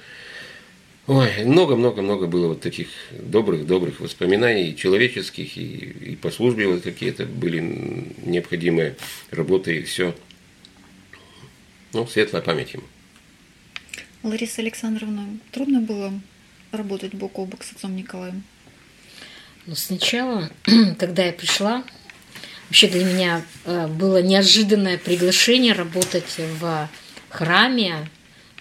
[1.06, 5.62] Ой, много-много-много было вот таких добрых-добрых воспоминаний, человеческих, и,
[6.12, 7.60] и по службе вот какие-то были
[8.24, 8.96] необходимые
[9.30, 10.14] работы, и все.
[11.92, 12.84] Ну, светлая память ему.
[14.22, 16.12] Лариса Александровна, трудно было
[16.72, 18.42] работать бок о бок с отцом Николаем?
[19.66, 20.50] Ну, сначала,
[20.98, 21.84] когда я пришла,
[22.68, 26.88] Вообще для меня э, было неожиданное приглашение работать в
[27.28, 28.08] храме,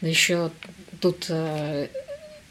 [0.01, 0.51] еще
[0.99, 1.87] тут э,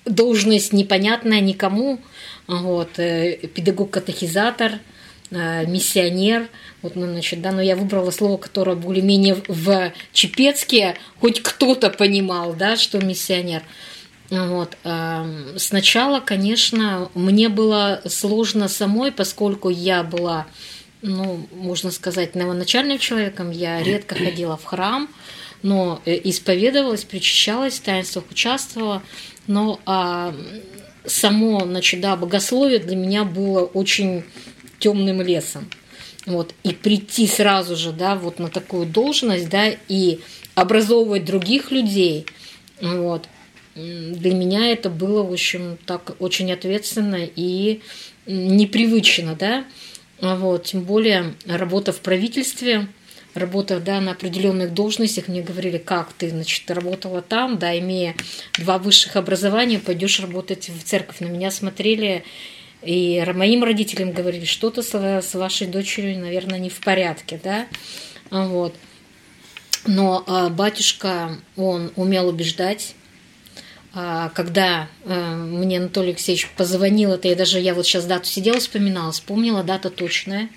[0.04, 2.00] должность непонятная никому,
[2.46, 4.78] вот, э, педагог-катехизатор,
[5.30, 6.48] миссионер,
[6.82, 12.52] вот, ну, значит, да, но я выбрала слово, которое более-менее в Чепецке хоть кто-то понимал,
[12.52, 13.62] да, что миссионер.
[14.28, 14.76] Вот.
[15.56, 20.46] Сначала, конечно, мне было сложно самой, поскольку я была
[21.02, 23.50] ну, можно сказать, новоначальным человеком.
[23.50, 25.08] Я редко ходила в храм,
[25.62, 29.02] но э, исповедовалась, причащалась, в таинствах участвовала.
[29.46, 30.34] Но а,
[31.04, 34.22] само, значит, да, богословие для меня было очень
[34.78, 35.68] темным лесом.
[36.24, 40.20] Вот, и прийти сразу же, да, вот на такую должность, да, и
[40.54, 42.26] образовывать других людей,
[42.80, 43.28] вот,
[43.74, 47.80] для меня это было, в общем, так очень ответственно и
[48.26, 49.64] непривычно, да,
[50.22, 52.86] вот, тем более работа в правительстве,
[53.34, 58.14] работа да, на определенных должностях, мне говорили, как ты значит, работала там, да, имея
[58.58, 61.18] два высших образования, пойдешь работать в церковь.
[61.20, 62.24] На меня смотрели
[62.82, 67.66] и моим родителям говорили, что-то с вашей дочерью, наверное, не в порядке, да,
[68.30, 68.74] вот.
[69.84, 73.01] Но а, батюшка, он умел убеждать, а,
[74.34, 79.12] когда э, мне Анатолий Алексеевич позвонил, это я даже, я вот сейчас дату сидела, вспоминала,
[79.12, 80.48] вспомнила, дата точная.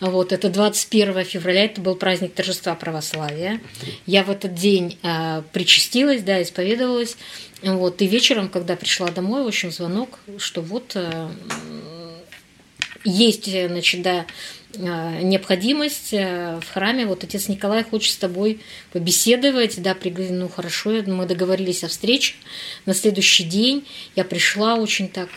[0.00, 3.60] Вот, это 21 февраля, это был праздник торжества православия.
[4.06, 7.16] Я в этот день э, причастилась, да, исповедовалась.
[7.62, 11.28] Вот, и вечером, когда пришла домой, в общем, звонок, что вот э,
[13.04, 14.26] есть, значит, да,
[14.78, 18.60] необходимость э, в храме, вот отец Николай хочет с тобой
[18.92, 22.34] побеседовать, да, пригласил, ну хорошо, мы договорились о встрече
[22.86, 25.28] на следующий день, я пришла очень так,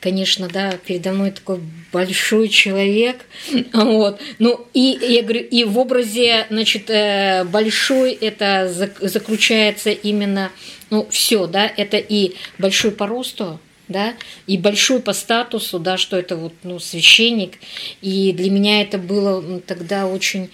[0.00, 1.60] конечно, да, передо мной такой
[1.92, 3.24] большой человек,
[3.72, 10.50] вот, ну и я говорю, и в образе, значит, э, большой это заключается именно,
[10.90, 13.58] ну все, да, это и большой по росту,
[13.92, 14.14] да,
[14.46, 17.58] и большой по статусу, да, что это вот, ну, священник.
[18.00, 20.50] И для меня это было тогда очень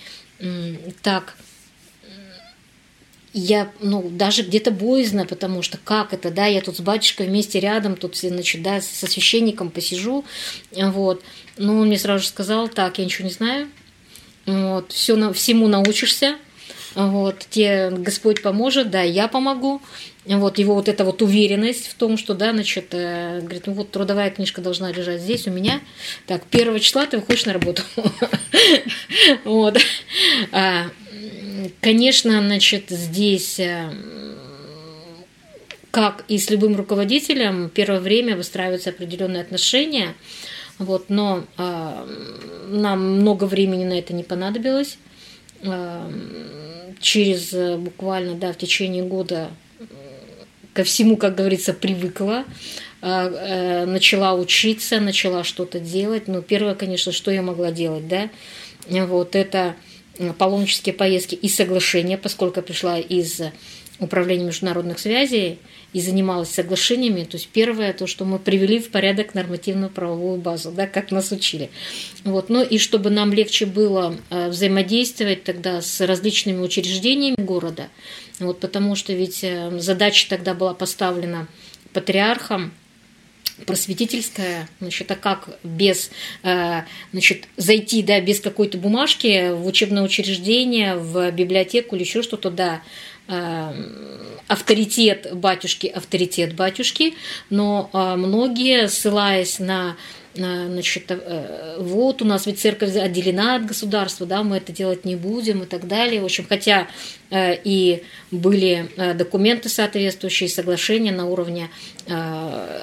[1.02, 1.36] так,
[3.32, 7.60] я, ну, даже где-то боязно, потому что как это, да, я тут с батюшкой вместе
[7.60, 10.24] рядом, тут, значит, да, со священником посижу,
[10.72, 11.22] вот.
[11.56, 13.68] Но он мне сразу же сказал, так, я ничего не знаю,
[14.46, 16.36] вот, все, всему научишься,
[16.94, 19.82] вот, тебе Господь поможет, да, я помогу,
[20.36, 23.90] вот его вот эта вот уверенность в том, что, да, значит, э, говорит, ну вот
[23.90, 25.80] трудовая книжка должна лежать здесь у меня.
[26.26, 27.82] Так, первого числа ты выходишь на работу.
[29.44, 29.78] Вот.
[30.52, 30.86] А,
[31.80, 33.90] конечно, значит, здесь э,
[35.90, 40.14] как и с любым руководителем, первое время выстраиваются определенные отношения,
[40.78, 42.06] вот, но э,
[42.68, 44.98] нам много времени на это не понадобилось.
[45.62, 46.10] Э,
[47.00, 49.50] через буквально, да, в течение года
[50.78, 52.44] ко всему, как говорится, привыкла,
[53.02, 56.28] а, э, начала учиться, начала что-то делать.
[56.28, 58.30] Ну, первое, конечно, что я могла делать, да,
[58.88, 59.74] вот это
[60.38, 63.40] паломнические поездки и соглашения, поскольку я пришла из
[63.98, 65.58] управления международных связей
[65.92, 67.24] и занималась соглашениями.
[67.24, 71.32] То есть первое, то, что мы привели в порядок нормативную правовую базу, да, как нас
[71.32, 71.70] учили.
[72.24, 72.50] Вот.
[72.50, 77.88] Ну и чтобы нам легче было э, взаимодействовать тогда с различными учреждениями города,
[78.38, 81.48] вот, потому что ведь э, задача тогда была поставлена
[81.92, 82.72] патриархом,
[83.66, 86.10] просветительская, значит, а как без,
[86.42, 92.50] э, значит, зайти, да, без какой-то бумажки в учебное учреждение, в библиотеку или еще что-то,
[92.50, 92.82] да,
[93.28, 97.14] авторитет батюшки, авторитет батюшки,
[97.50, 99.96] но многие, ссылаясь на
[100.38, 105.16] значит, э, вот у нас ведь церковь отделена от государства, да, мы это делать не
[105.16, 106.20] будем и так далее.
[106.20, 106.88] В общем, хотя
[107.30, 111.70] э, и были э, документы соответствующие, соглашения на уровне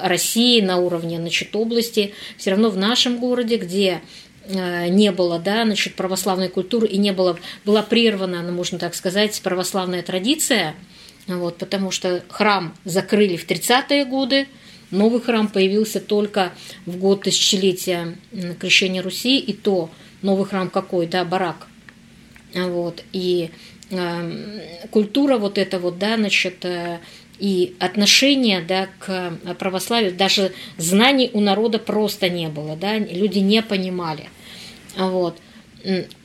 [0.02, 4.02] России, на уровне, значит, области, все равно в нашем городе, где
[4.48, 9.42] не было, да, значит, православной культуры и не было, была прервана, ну, можно так сказать,
[9.42, 10.76] православная традиция,
[11.28, 14.48] вот, потому что храм закрыли в 30-е годы,
[14.92, 16.54] Новый храм появился только
[16.86, 18.16] в год тысячелетия
[18.60, 19.90] крещения Руси, и то
[20.22, 21.68] новый храм какой, да, барак.
[22.54, 23.52] Вот, и
[23.90, 27.00] э, культура вот эта вот, да, значит, э,
[27.40, 33.62] и отношение да, к православию, даже знаний у народа просто не было, да, люди не
[33.62, 34.30] понимали.
[34.98, 35.38] Вот.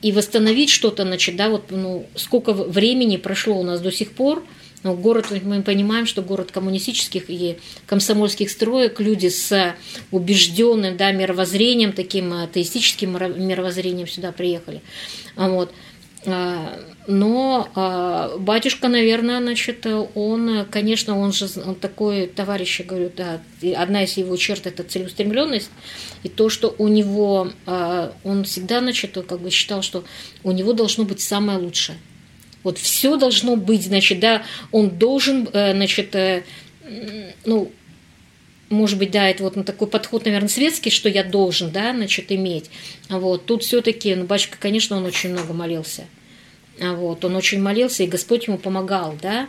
[0.01, 4.43] И восстановить что-то, значит, да, вот, ну, сколько времени прошло у нас до сих пор–
[4.83, 9.75] но город, мы понимаем, что город коммунистических и комсомольских строек, люди с
[10.09, 13.11] убежденным да, мировоззрением, таким атеистическим
[13.47, 14.81] мировоззрением сюда приехали.
[15.35, 15.71] Вот.
[16.25, 23.11] А, но а, батюшка, наверное, значит, он, конечно, он же он такой товарищ, я говорю,
[23.15, 23.41] да,
[23.75, 25.71] одна из его черт это целеустремленность,
[26.23, 30.03] и то, что у него, а, он всегда, значит, как бы считал, что
[30.43, 31.97] у него должно быть самое лучшее.
[32.63, 36.43] Вот все должно быть, значит, да, он должен, э, значит, э,
[37.45, 37.71] ну,
[38.71, 42.31] может быть, да, это вот ну, такой подход, наверное, светский, что я должен, да, значит,
[42.31, 42.69] иметь.
[43.09, 46.05] Вот, тут все-таки, ну, батюшка, конечно, он очень много молился.
[46.79, 49.47] Вот, он очень молился, и Господь ему помогал, да,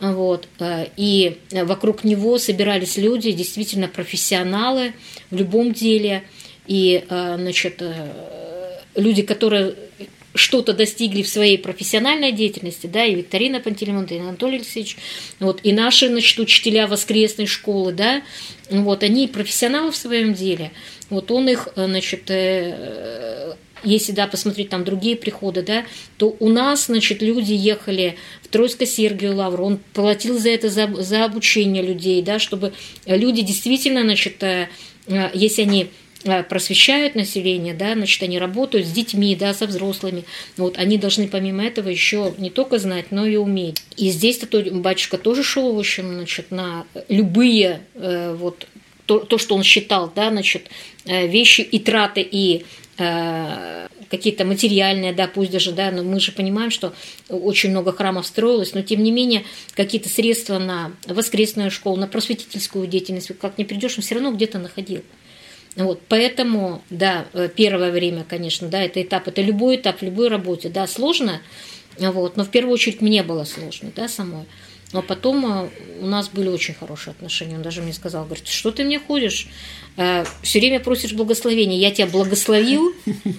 [0.00, 4.94] вот, э, и вокруг него собирались люди, действительно профессионалы
[5.30, 6.22] в любом деле,
[6.66, 7.82] и, значит,
[8.94, 9.74] люди, которые
[10.34, 14.96] что-то достигли в своей профессиональной деятельности, да, и Викторина Пантелеймон, и Анатолий Алексеевич,
[15.40, 18.22] вот, и наши, значит, учителя воскресной школы, да,
[18.70, 20.72] вот, они профессионалы в своем деле,
[21.10, 23.54] вот он их, значит, э,
[23.84, 25.84] если, да, посмотреть там другие приходы, да,
[26.16, 31.24] то у нас, значит, люди ехали в Тройско-Сергию Лавру, он платил за это, за, за
[31.24, 32.72] обучение людей, да, чтобы
[33.06, 34.68] люди действительно, значит, э,
[35.06, 35.88] э, если они э,
[36.48, 40.24] просвещают население, да, значит, они работают с детьми, да, со взрослыми.
[40.56, 43.82] Вот, они должны помимо этого еще не только знать, но и уметь.
[43.96, 48.66] И здесь то батюшка тоже шел, в общем, значит, на любые э, вот
[49.06, 50.68] то, то, что он считал, да, значит,
[51.04, 52.64] э, вещи и траты, и
[52.98, 56.92] э, какие-то материальные, да, пусть даже, да, но мы же понимаем, что
[57.28, 59.44] очень много храмов строилось, но тем не менее
[59.74, 64.58] какие-то средства на воскресную школу, на просветительскую деятельность, как не придешь, он все равно где-то
[64.58, 65.02] находил.
[65.76, 70.28] Вот, поэтому, да, э, первое время, конечно, да, это этап, это любой этап в любой
[70.28, 71.40] работе, да, сложно,
[71.98, 74.44] вот, но в первую очередь мне было сложно, да, самой.
[74.92, 75.68] Но потом э,
[76.00, 77.56] у нас были очень хорошие отношения.
[77.56, 79.48] Он даже мне сказал, говорит, что ты мне ходишь?
[79.96, 81.78] Э, Все время просишь благословения.
[81.78, 82.92] Я тебя благословил.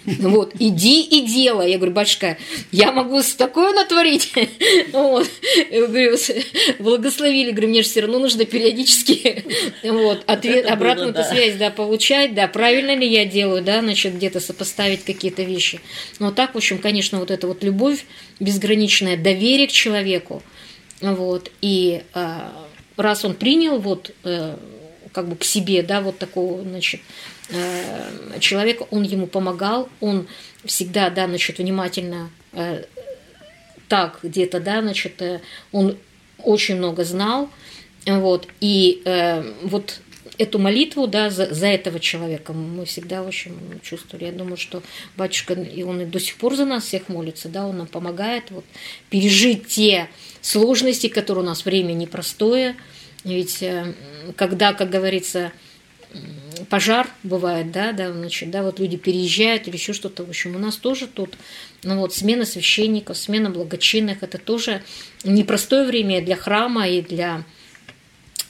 [0.05, 1.71] Вот, иди и делай.
[1.71, 2.37] Я говорю, батюшка,
[2.71, 4.33] я могу такое натворить.
[4.93, 5.29] Вот.
[5.71, 6.17] Я говорю,
[6.79, 7.51] благословили.
[7.51, 9.43] Говорю, мне же все равно нужно периодически
[9.83, 11.23] вот, ответ, обратную да.
[11.23, 15.81] связь да, получать, да, правильно ли я делаю, да, значит, где-то сопоставить какие-то вещи.
[16.19, 18.05] Но так, в общем, конечно, вот эта вот любовь
[18.39, 20.43] безграничное, доверие к человеку,
[21.11, 22.49] вот, и э,
[22.95, 24.57] раз он принял вот э,
[25.11, 27.01] как бы к себе, да, вот такого, значит,
[27.49, 30.27] э, человека, он ему помогал, он
[30.63, 32.29] всегда, да, значит, внимательно
[33.89, 35.21] так где-то, да, значит,
[35.71, 35.97] он
[36.37, 37.49] очень много знал,
[38.05, 39.01] вот, и
[39.63, 39.99] вот
[40.37, 44.25] эту молитву, да, за, за этого человека мы всегда очень чувствовали.
[44.25, 44.81] Я думаю, что
[45.15, 48.51] батюшка, и он и до сих пор за нас всех молится, да, он нам помогает
[48.51, 48.65] вот
[49.09, 50.09] пережить те
[50.41, 52.75] сложности, которые у нас время непростое.
[53.23, 53.93] Ведь э,
[54.35, 55.51] когда, как говорится,
[56.69, 60.59] пожар бывает, да, да, значит, да, вот люди переезжают или еще что-то, в общем, у
[60.59, 61.35] нас тоже тут,
[61.83, 64.83] ну вот, смена священников, смена благочинных, это тоже
[65.23, 67.43] непростое время для храма и для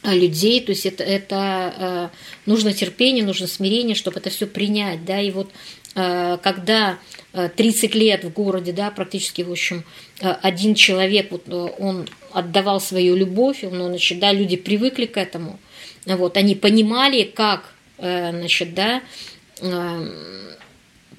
[0.03, 2.09] людей, то есть это, это э,
[2.45, 5.49] нужно терпение, нужно смирение, чтобы это все принять, да, и вот
[5.95, 6.99] э, когда
[7.33, 9.83] 30 лет в городе, да, практически, в общем,
[10.19, 11.49] один человек, вот
[11.79, 15.59] он отдавал свою любовь, он, значит, да, люди привыкли к этому,
[16.05, 19.01] вот, они понимали, как, значит, да,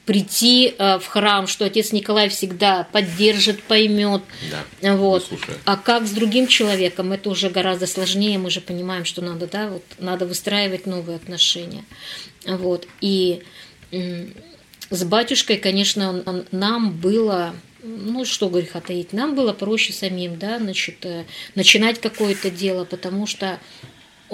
[0.06, 4.22] прийти э, в храм, что отец Николай всегда поддержит, поймет.
[4.82, 5.28] Да, вот.
[5.64, 8.38] А как с другим человеком, это уже гораздо сложнее.
[8.38, 11.84] Мы же понимаем, что надо, да, вот, надо выстраивать новые отношения.
[12.46, 12.86] Вот.
[13.00, 13.42] И
[14.90, 21.04] с батюшкой, конечно, нам было ну, что греха таить, нам было проще самим, да, значит,
[21.04, 21.24] э,
[21.54, 23.60] начинать какое-то дело, потому что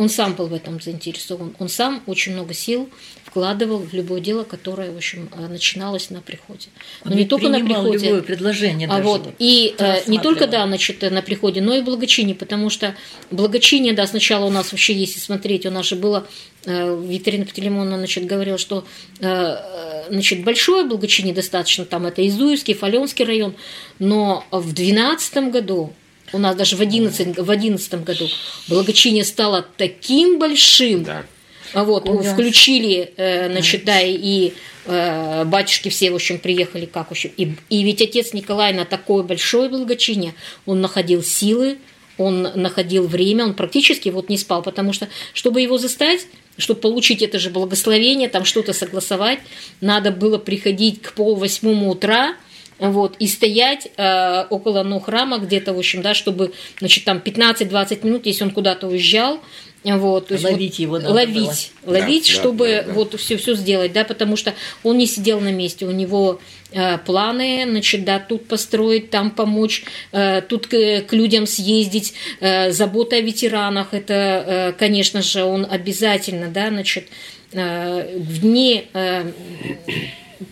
[0.01, 1.55] он сам был в этом заинтересован.
[1.59, 2.89] Он сам очень много сил
[3.23, 6.69] вкладывал в любое дело, которое, в общем, э, начиналось на приходе.
[7.05, 10.47] Но он не только на приходе, любое предложение, а вот вот, и э, не только
[10.47, 12.95] да, значит, на приходе, но и благочиние, потому что
[13.31, 16.27] благочиние, да, сначала у нас вообще, если смотреть, у нас же было
[16.65, 18.87] э, Екатерина Пателемоновна, значит, говорила, что
[19.21, 23.55] значит, большое благочиние достаточно, там это Изуевский, Фаленский район,
[23.99, 25.93] но в 2012 году
[26.33, 28.29] у нас даже в 11, в 11 году
[28.69, 31.25] благочиние стало таким большим, да.
[31.73, 32.33] А вот, Куда?
[32.33, 34.53] включили, э, значит, да, и
[34.87, 38.85] э, батюшки все, в общем, приехали как, в общем, и, и ведь отец Николай на
[38.85, 40.35] такое большое благочиние,
[40.67, 41.79] он находил силы,
[42.19, 46.27] он находил время, он практически вот не спал, потому что, чтобы его заставить,
[46.59, 49.39] чтобы получить это же благословение, там что-то согласовать,
[49.81, 52.35] надо было приходить к пол восьмому утра,
[52.81, 58.07] вот, и стоять э, около ну, храма где-то, в общем, да, чтобы, значит, там 15-20
[58.07, 59.41] минут, если он куда-то уезжал,
[59.85, 61.95] вот, то есть ловить вот, его, да, ловить, было.
[61.95, 65.41] ловить, да, чтобы да, да, вот все все сделать, да, потому что он не сидел
[65.41, 66.39] на месте, у него
[66.73, 72.73] э, планы, значит, да, тут построить, там помочь, э, тут к, к людям съездить, э,
[72.73, 77.07] забота о ветеранах, это, э, конечно же, он обязательно, да, значит,
[77.53, 79.33] э, в дни э,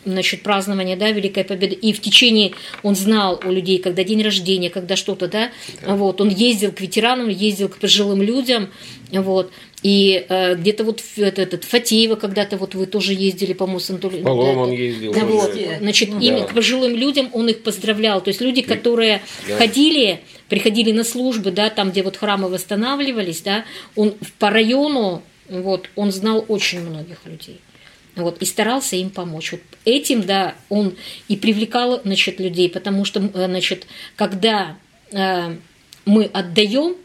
[0.04, 4.70] значит, празднования, да, Великой Победы, и в течение он знал у людей, когда день рождения,
[4.70, 5.50] когда что-то, да,
[5.82, 5.96] да.
[5.96, 8.70] вот, он ездил к ветеранам, ездил к пожилым людям,
[9.10, 9.50] вот,
[9.82, 14.24] и э, где-то вот этот, этот Фатеева когда-то вот вы тоже ездили, по-моему, с Анатолием.
[14.24, 15.12] да, он ездил.
[15.12, 16.18] Да, вот, значит, да.
[16.18, 18.20] именно к пожилым людям он их поздравлял.
[18.20, 19.56] То есть люди, которые да.
[19.56, 23.64] ходили, приходили на службы, да, там, где вот храмы восстанавливались, да,
[23.94, 27.60] он по району, вот, он знал очень многих людей.
[28.16, 29.52] Вот, и старался им помочь.
[29.52, 30.94] Вот этим, да, он
[31.28, 33.86] и привлекал, значит, людей, потому что, э, значит,
[34.16, 34.76] когда
[35.12, 35.56] э,
[36.04, 36.96] мы отдаем,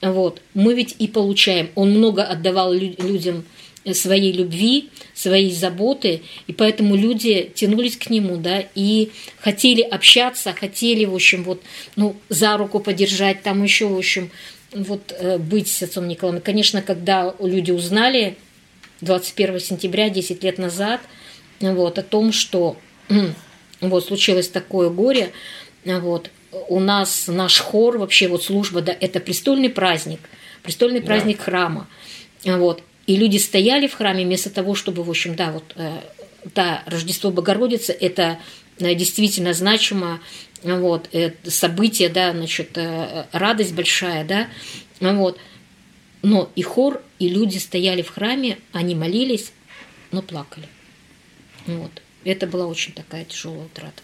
[0.00, 1.70] вот, мы ведь и получаем.
[1.74, 3.44] Он много отдавал людям
[3.92, 11.04] своей любви, своей заботы, и поэтому люди тянулись к нему, да, и хотели общаться, хотели,
[11.04, 11.62] в общем, вот,
[11.96, 14.30] ну, за руку подержать, там еще, в общем,
[14.72, 16.38] вот, э, быть с отцом Николаем.
[16.38, 18.36] И, конечно, когда люди узнали
[19.00, 21.00] 21 сентября, 10 лет назад,
[21.62, 22.76] вот, о том, что
[23.80, 25.32] вот случилось такое горе,
[25.84, 26.30] вот,
[26.68, 30.20] у нас наш хор, вообще вот служба, да, это престольный праздник,
[30.62, 31.06] престольный да.
[31.06, 31.88] праздник храма,
[32.44, 36.00] вот, и люди стояли в храме вместо того, чтобы, в общем, да, вот, э,
[36.54, 38.38] да, Рождество Богородицы– это
[38.78, 40.20] э, действительно значимо,
[40.62, 41.08] вот,
[41.44, 44.48] событие, да, значит, э, радость большая, да,
[45.00, 45.38] вот,
[46.22, 49.52] но и хор, и люди стояли в храме, они молились,
[50.12, 50.68] но плакали.
[51.66, 52.02] Вот.
[52.24, 54.02] Это была очень такая тяжелая утрата.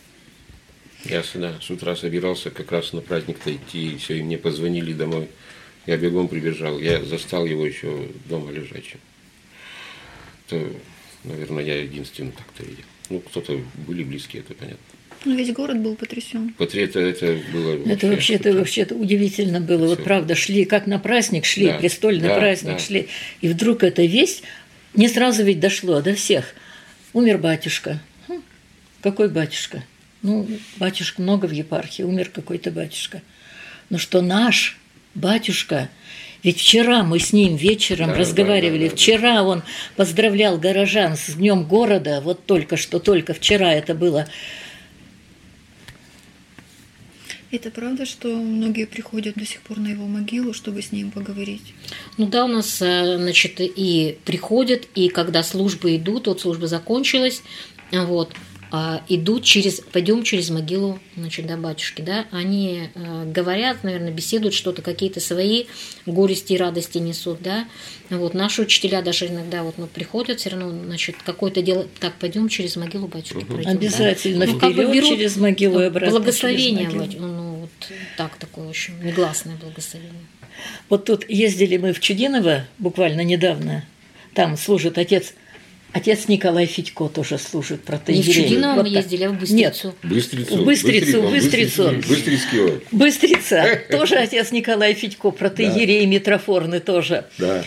[1.05, 4.93] Я сюда с утра собирался как раз на праздник-то идти, и все, и мне позвонили
[4.93, 5.29] домой.
[5.87, 6.79] Я бегом прибежал.
[6.79, 8.99] Я застал его еще дома лежачим.
[10.47, 10.69] Это,
[11.25, 12.85] наверное, я единственный так-то видел.
[13.11, 14.85] Ну, кто-то были близкие, это понятно.
[15.25, 16.55] Ну, весь город был потрясен.
[16.59, 19.87] Это, это было вообще, это вообще, это вообще это удивительно было.
[19.87, 19.97] Все.
[19.97, 22.79] Вот правда, шли как на праздник, шли, да, престольный да, праздник да.
[22.79, 23.09] шли.
[23.41, 24.43] И вдруг это весь,
[24.95, 26.55] не сразу ведь дошло до всех.
[27.13, 28.01] Умер батюшка.
[28.29, 28.43] Хм,
[29.03, 29.83] какой батюшка?
[30.23, 30.47] Ну,
[30.77, 33.23] батюшка много в епархии, умер какой-то батюшка.
[33.89, 34.77] Но что наш
[35.15, 35.89] батюшка,
[36.43, 39.63] ведь вчера мы с ним вечером да, разговаривали, да, да, да, вчера он
[39.97, 44.29] поздравлял горожан с Днем города, вот только что, только вчера это было.
[47.51, 51.75] Это правда, что многие приходят до сих пор на его могилу, чтобы с ним поговорить?
[52.19, 57.43] Ну да, у нас, э, значит, и приходят, и когда службы идут, вот служба закончилась,
[57.91, 64.11] вот, а, идут через, пойдем через могилу, значит, да, батюшки, да, они э, говорят, наверное,
[64.11, 65.65] беседуют что-то, какие-то свои
[66.05, 67.67] горести и радости несут, да,
[68.11, 72.49] вот наши учителя даже иногда вот ну, приходят, все равно, значит, какое-то дело, так, пойдем
[72.49, 73.47] через могилу батюшки угу.
[73.47, 74.53] пройдем, Обязательно да?
[74.53, 77.71] ну, как бы берут через могилу и обратно Благословение, ну, ну, вот
[78.17, 80.27] так, такое очень негласное благословение.
[80.89, 83.85] Вот тут ездили мы в Чудиново буквально недавно,
[84.35, 85.35] там служит отец
[85.93, 88.27] Отец Николай Федько тоже служит протеерей.
[88.27, 89.55] Не в Чудиново вот мы ездили, а в Быстрицу.
[89.57, 90.57] Нет, Быстрицу.
[90.57, 91.93] В Быстрицу, в Быстрицу.
[92.07, 93.81] Быстрицкий Быстрица.
[93.91, 96.07] Тоже отец Николай Федько, протеерей, да.
[96.07, 97.25] митрофорны тоже.
[97.39, 97.65] Да.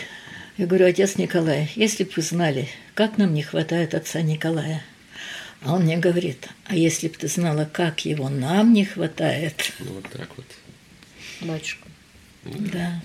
[0.56, 4.84] Я говорю, отец Николай, если бы вы знали, как нам не хватает отца Николая.
[5.62, 9.72] А он мне говорит, а если бы ты знала, как его нам не хватает.
[9.80, 10.46] Ну, вот так вот.
[11.40, 11.88] Батюшка.
[12.44, 13.00] Да.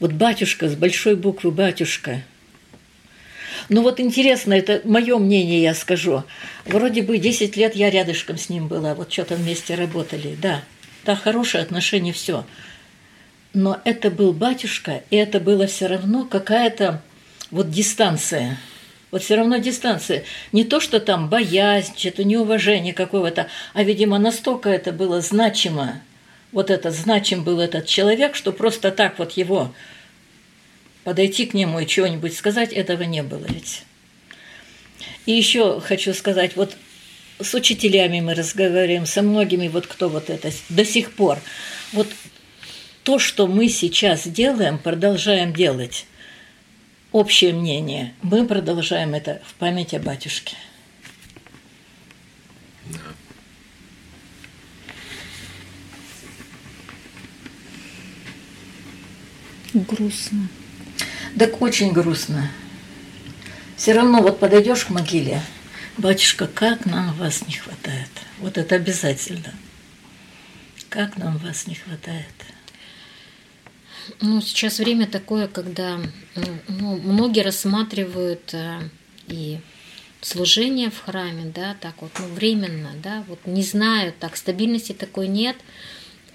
[0.00, 2.24] Вот батюшка, с большой буквы батюшка–
[3.70, 6.24] ну вот интересно, это мое мнение, я скажу.
[6.66, 10.62] Вроде бы 10 лет я рядышком с ним была, вот что-то вместе работали, да.
[11.06, 12.44] Да, хорошее отношение, все.
[13.54, 17.00] Но это был батюшка, и это было все равно какая-то
[17.52, 18.58] вот дистанция.
[19.12, 20.24] Вот все равно дистанция.
[20.50, 26.00] Не то, что там боязнь, что-то неуважение какого-то, а, видимо, настолько это было значимо,
[26.50, 29.72] вот этот значим был этот человек, что просто так вот его
[31.04, 33.82] подойти к нему и чего-нибудь сказать, этого не было ведь.
[35.26, 36.76] И еще хочу сказать, вот
[37.38, 41.38] с учителями мы разговариваем, со многими, вот кто вот это до сих пор.
[41.92, 42.08] Вот
[43.02, 46.06] то, что мы сейчас делаем, продолжаем делать,
[47.12, 50.56] общее мнение, мы продолжаем это в память о батюшке.
[59.72, 60.48] Грустно.
[61.38, 62.50] Так очень грустно.
[63.76, 65.42] Все равно вот подойдешь к могиле,
[65.96, 68.10] батюшка, как нам вас не хватает.
[68.38, 69.54] Вот это обязательно.
[70.88, 72.26] Как нам вас не хватает.
[74.20, 76.00] Ну, сейчас время такое, когда
[76.68, 78.80] ну, многие рассматривают э,
[79.28, 79.60] и
[80.20, 85.28] служение в храме, да, так вот, ну, временно, да, вот не знаю, так, стабильности такой
[85.28, 85.56] нет–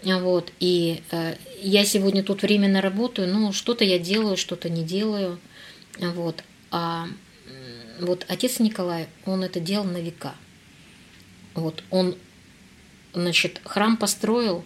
[0.05, 5.39] вот, и э, я сегодня тут временно работаю, ну, что-то я делаю, что-то не делаю.
[5.99, 6.43] Вот.
[6.69, 7.07] А
[7.99, 10.35] вот отец Николай, он это делал на века.
[11.55, 12.15] Вот, он,
[13.13, 14.63] значит, храм построил,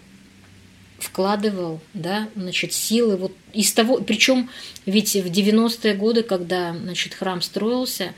[0.98, 4.50] вкладывал, да, значит, силы вот из того, причем
[4.84, 8.12] ведь в 90-е годы, когда, значит, храм строился,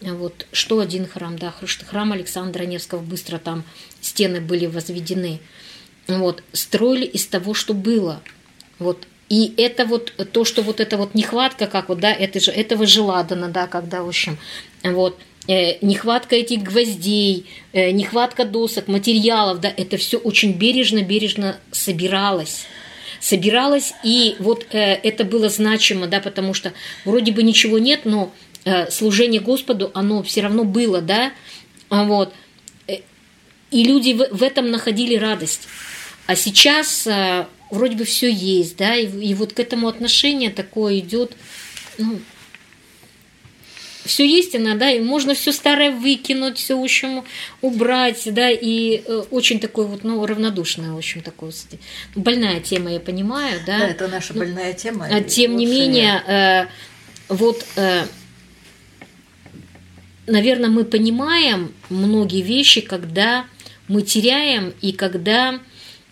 [0.00, 1.52] вот, что один храм, да,
[1.86, 3.64] храм Александра Невского, быстро там
[4.00, 5.40] стены были возведены–
[6.08, 8.22] вот, строили из того, что было.
[8.78, 9.06] Вот.
[9.28, 12.86] И это вот то, что вот эта вот нехватка, как вот, да, это же, этого
[12.86, 14.38] же ладано, да, когда, в общем,
[14.82, 22.66] вот, э, нехватка этих гвоздей, э, нехватка досок, материалов, да, это все очень бережно-бережно собиралось
[23.20, 26.72] собиралось, и вот э, это было значимо, да, потому что
[27.04, 28.32] вроде бы ничего нет, но
[28.64, 31.32] э, служение Господу, оно все равно было, да,
[31.90, 32.32] вот,
[32.86, 32.98] э,
[33.70, 35.68] и люди в этом находили радость.
[36.28, 40.98] А сейчас э, вроде бы все есть, да, и, и вот к этому отношение такое
[40.98, 41.32] идет,
[41.96, 42.20] ну,
[44.04, 47.24] все истинно, да, и можно все старое выкинуть, все, в общем,
[47.62, 51.50] убрать, да, и э, очень такой вот, ну, равнодушная, в общем, такой
[52.14, 53.78] больная тема, я понимаю, да.
[53.78, 55.08] Да, это наша больная тема.
[55.10, 56.66] А тем не менее, э,
[57.30, 58.04] вот, э,
[60.26, 63.46] наверное, мы понимаем многие вещи, когда
[63.88, 65.58] мы теряем и когда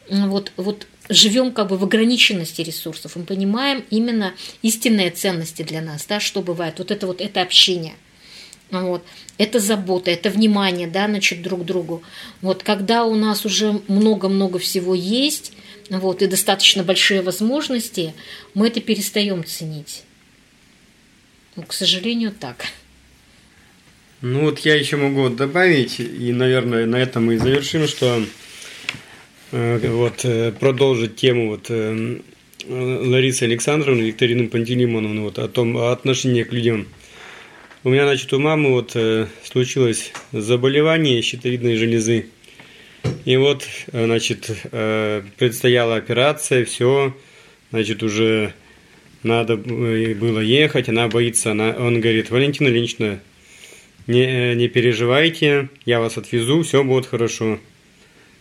[0.08, 6.06] вот, вот живем как бы в ограниченности ресурсов, мы понимаем именно истинные ценности для нас,
[6.06, 6.78] да, что бывает.
[6.78, 7.94] Вот это вот это общение.
[8.70, 9.04] Вот.
[9.38, 12.02] Это забота, это внимание, да, значит, друг другу.
[12.40, 15.52] Вот когда у нас уже много-много всего есть,
[15.88, 18.14] вот, и достаточно большие возможности,
[18.54, 20.02] мы это перестаем ценить.
[21.54, 22.66] Ну, к сожалению, так.
[24.20, 28.24] Ну вот я еще могу добавить, и, наверное, на этом мы и завершим, что
[29.56, 32.18] вот, э, продолжить тему вот, э,
[32.68, 36.86] Ларисы Александровны, Викторины Пантелеймоновны вот, о том, о отношении к людям.
[37.84, 38.96] У меня, значит, у мамы вот
[39.44, 42.26] случилось заболевание щитовидной железы.
[43.24, 47.14] И вот, значит, предстояла операция, все,
[47.70, 48.52] значит, уже
[49.22, 53.20] надо было ехать, она боится, она, он говорит, Валентина Ильинична,
[54.08, 57.60] не, не переживайте, я вас отвезу, все будет хорошо.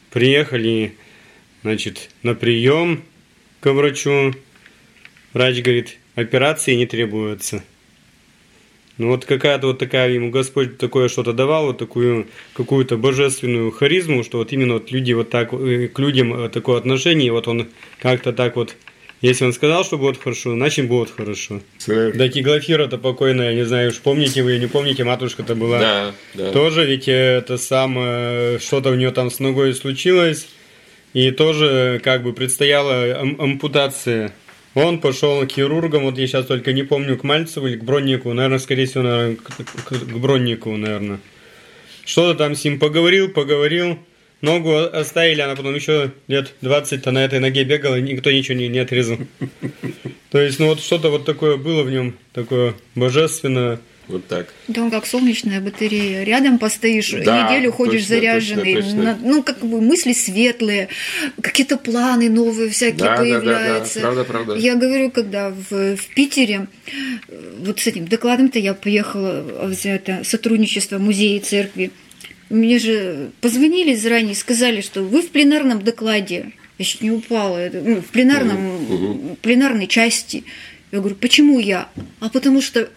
[0.09, 0.95] Приехали,
[1.65, 3.01] значит, на прием
[3.59, 4.35] к врачу.
[5.33, 7.63] Врач говорит, операции не требуются.
[8.99, 14.23] Ну вот какая-то вот такая ему Господь такое что-то давал, вот такую какую-то божественную харизму,
[14.23, 17.67] что вот именно вот люди вот так, э, к людям э, такое отношение, вот он
[17.99, 18.75] как-то так вот,
[19.21, 21.61] если он сказал, что будет хорошо, значит будет хорошо.
[21.79, 22.17] Совершенно.
[22.19, 25.79] Да Киглофира-то покойная, не знаю, уж помните вы, не помните, матушка-то была.
[25.79, 26.51] Да, да.
[26.51, 30.47] Тоже ведь это самое, что-то у нее там с ногой случилось,
[31.15, 34.33] и тоже как бы предстояла ампутация.
[34.73, 38.33] Он пошел к хирургам, вот я сейчас только не помню, к Мальцеву или к Броннику,
[38.33, 41.19] наверное, скорее всего, наверное, к, к, к Броннику, наверное.
[42.03, 43.97] Что-то там с ним поговорил, поговорил,
[44.41, 48.79] ногу оставили, она потом еще лет 20-то на этой ноге бегала, никто ничего не, не
[48.79, 49.17] отрезал.
[50.31, 53.79] То есть, ну вот что-то вот такое было в нем, такое божественное.
[54.07, 54.53] Вот так.
[54.67, 56.23] Да он как солнечная батарея.
[56.23, 58.75] Рядом постоишь, да, неделю ходишь точно, заряженный.
[58.75, 59.17] Точно, точно.
[59.21, 60.89] ну, как бы мысли светлые,
[61.41, 64.01] какие-то планы новые всякие да, появляются.
[64.01, 64.23] Да, да, да.
[64.23, 64.55] Правда, правда.
[64.55, 66.67] Я говорю, когда в, в Питере,
[67.59, 71.91] вот с этим докладом-то я поехала в это сотрудничество музея и церкви.
[72.49, 76.51] Мне же позвонили заранее, сказали, что вы в пленарном докладе.
[76.77, 77.69] Я чуть не упала.
[77.71, 79.37] Ну, в пленарном, угу.
[79.41, 80.43] пленарной части.
[80.91, 81.89] Я говорю, почему я?
[82.19, 82.89] А потому что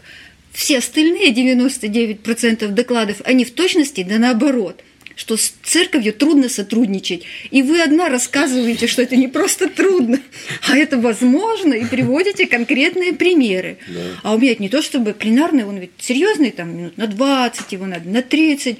[0.58, 4.82] все остальные 99% докладов, они в точности да наоборот
[5.14, 7.24] что с церковью трудно сотрудничать.
[7.50, 10.20] И вы одна рассказываете, что это не просто трудно,
[10.70, 13.78] а это возможно, и приводите конкретные примеры.
[13.88, 14.00] Да.
[14.22, 17.72] А у меня это не то, чтобы пленарный, он ведь серьезный, там минут на 20,
[17.72, 18.78] его надо на 30,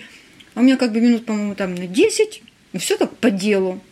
[0.55, 3.83] а у меня как бы минут, по-моему, там на 10, ну все так по делу.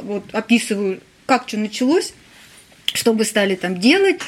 [0.00, 2.14] Вот описываю, как что началось,
[2.94, 4.20] что бы стали там делать.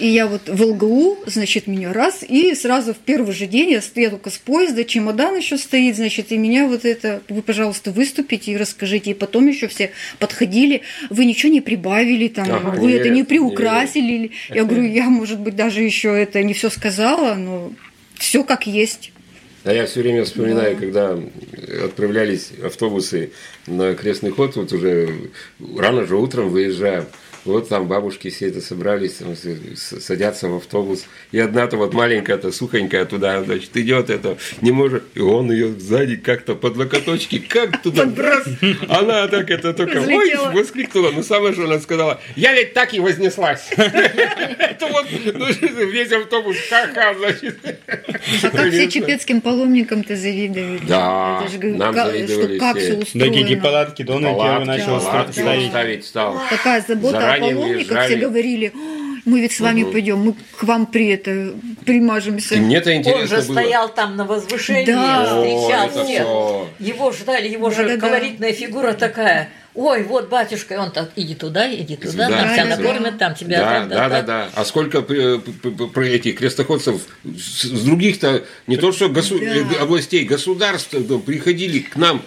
[0.00, 3.82] И я вот в ЛГУ, значит, меня раз, и сразу в первый же день я
[3.82, 8.52] стою только с поезда, чемодан еще стоит, значит, и меня вот это, вы, пожалуйста, выступите
[8.52, 9.10] и расскажите.
[9.10, 10.80] И потом еще все подходили,
[11.10, 14.18] вы ничего не прибавили, там, ага, вы нет, это не приукрасили.
[14.18, 14.32] Нет.
[14.48, 17.70] Я говорю, я, может быть, даже еще это не все сказала, но
[18.14, 19.12] все как есть.
[19.64, 20.80] А я все время вспоминаю, да.
[20.80, 21.18] когда
[21.84, 23.32] отправлялись автобусы
[23.66, 25.10] на крестный ход, вот уже
[25.76, 27.04] рано же утром выезжаем.
[27.44, 29.34] Вот там бабушки все это собрались, там,
[29.76, 31.06] садятся в автобус.
[31.32, 35.04] И одна-то вот маленькая-то, сухонькая туда, значит, идет это, не может.
[35.14, 38.46] И он ее сзади как-то под локоточки, как туда раз.
[38.88, 41.12] Она так это только, ой, воскликнула.
[41.12, 43.70] Но самое, что она сказала, я ведь так и вознеслась.
[43.70, 45.46] Это вот ну,
[45.86, 47.58] весь автобус, ха-ха, значит.
[48.42, 50.80] А как все чепецким паломникам-то завидовали?
[50.86, 53.18] Да, нам завидовали все.
[53.18, 54.22] Да какие палатки, да он
[54.66, 56.12] начал ставить.
[56.12, 58.72] Такая забота паломниках все говорили,
[59.24, 59.92] мы ведь с вами угу.
[59.92, 61.54] пойдем, мы к вам при это
[61.84, 62.54] примажемся.
[62.54, 63.54] И мне-то интересно Он же было.
[63.54, 65.24] стоял там на возвышении, да.
[65.26, 66.88] встречал О, всех.
[66.88, 68.56] Его ждали, его да, же да, колоритная да.
[68.56, 69.50] фигура такая.
[69.74, 73.18] Ой, вот батюшка, и он так, иди туда, иди туда, да, там тебя да, накормят,
[73.18, 73.58] там тебя...
[73.60, 79.38] Да, да, да, да, А сколько про этих крестоходцев с других-то, не то что госу...
[79.38, 79.80] да.
[79.80, 82.20] областей, государств приходили к нам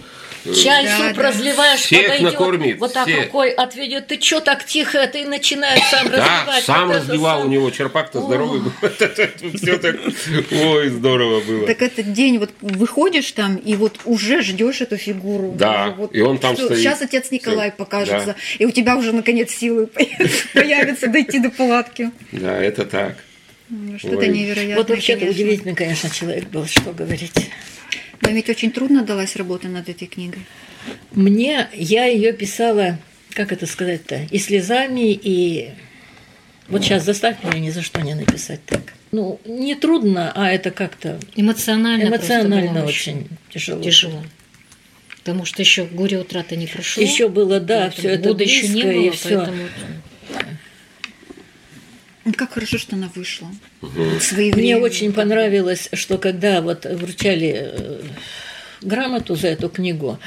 [0.44, 1.22] Чай, да, суп да.
[1.22, 3.24] разливаешь, Всех подойдет, накормит, вот так всех.
[3.24, 4.06] рукой отведет.
[4.08, 4.98] Ты что так тихо?
[4.98, 6.46] Это и начинает сам разливать.
[6.46, 8.72] Да, сам вот разливал, у него черпак-то здоровый был.
[9.56, 9.96] Все так,
[10.52, 11.66] ой, здорово было.
[11.66, 15.52] Так этот день, вот выходишь там, и вот уже ждешь эту фигуру.
[15.56, 16.78] Да, и он там стоит.
[16.78, 19.86] Сейчас отец Николай покажется, и у тебя уже наконец силы
[20.54, 22.10] появятся дойти до палатки.
[22.32, 23.16] Да, это так.
[23.70, 25.30] Ну, Что-то невероятное, Вот вообще конечно.
[25.30, 27.32] удивительный, конечно, человек был, что говорить.
[28.20, 30.42] Вам ведь очень трудно далась работа над этой книгой.
[31.12, 32.98] Мне, я ее писала,
[33.32, 35.70] как это сказать-то, и слезами, и...
[36.68, 38.94] Вот сейчас заставь меня ни за что не написать так.
[39.12, 43.82] Ну, не трудно, а это как-то Эмоционально, эмоционально очень тяжело.
[43.82, 44.24] тяжело.
[45.18, 47.02] Потому что еще горе утраты не прошло.
[47.02, 49.36] Еще было, да, все это года еще не близко, было, и все.
[49.36, 49.68] поэтому
[52.36, 53.48] Как хорошо, что она вышла.
[53.82, 54.20] Мгм.
[54.20, 54.76] Своевременно.
[54.76, 58.02] Мне очень понравилось, что когда вот вручали э,
[58.80, 60.18] грамоту за эту книгу,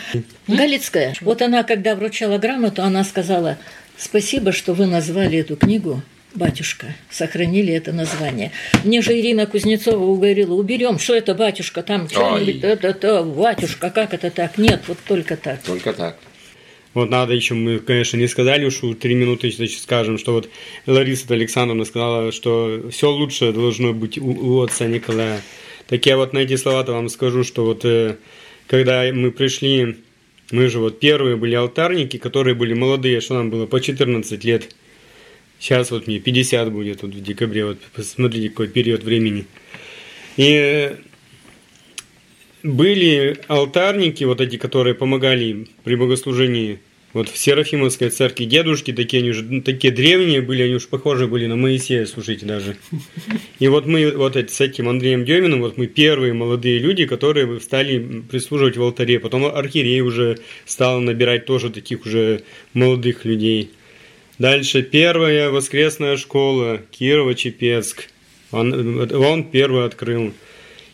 [0.48, 3.58] Галицкая, вот она, когда вручала грамоту, она сказала,
[3.98, 6.02] спасибо, что вы назвали эту книгу
[6.36, 8.52] «Батюшка», сохранили это название.
[8.84, 12.72] Мне же Ирина Кузнецова уговорила, уберем, что это «Батюшка», там что-нибудь, Ай.
[12.74, 14.58] это-то, «Батюшка», как это так?
[14.60, 15.62] Нет, вот только так.
[15.64, 16.18] Только так.
[16.98, 20.50] Вот надо еще, мы, конечно, не сказали уж три минуты, значит, скажем, что вот
[20.88, 25.44] Лариса Александровна сказала, что все лучше должно быть у, у отца Николая.
[25.86, 28.18] Так я вот на эти слова-то вам скажу, что вот э,
[28.66, 29.98] когда мы пришли,
[30.50, 34.76] мы же вот первые были алтарники, которые были молодые, что нам было по 14 лет.
[35.60, 39.46] Сейчас вот мне 50 будет вот в декабре, вот посмотрите, какой период времени.
[40.36, 40.96] И э,
[42.64, 46.80] были алтарники, вот эти, которые помогали при богослужении
[47.18, 51.28] вот в Серафимовской церкви дедушки, такие они уже ну, такие древние были, они уж похожи
[51.28, 52.78] были на Моисея, слушайте, даже.
[53.60, 57.60] И вот мы вот эти, с этим Андреем Деминым, вот мы первые молодые люди, которые
[57.60, 59.20] стали прислуживать в алтаре.
[59.20, 62.44] Потом архиерей уже стал набирать тоже таких уже
[62.74, 63.72] молодых людей.
[64.38, 68.10] Дальше первая воскресная школа Кирово-Чепецк.
[68.52, 70.34] Он, он первый открыл.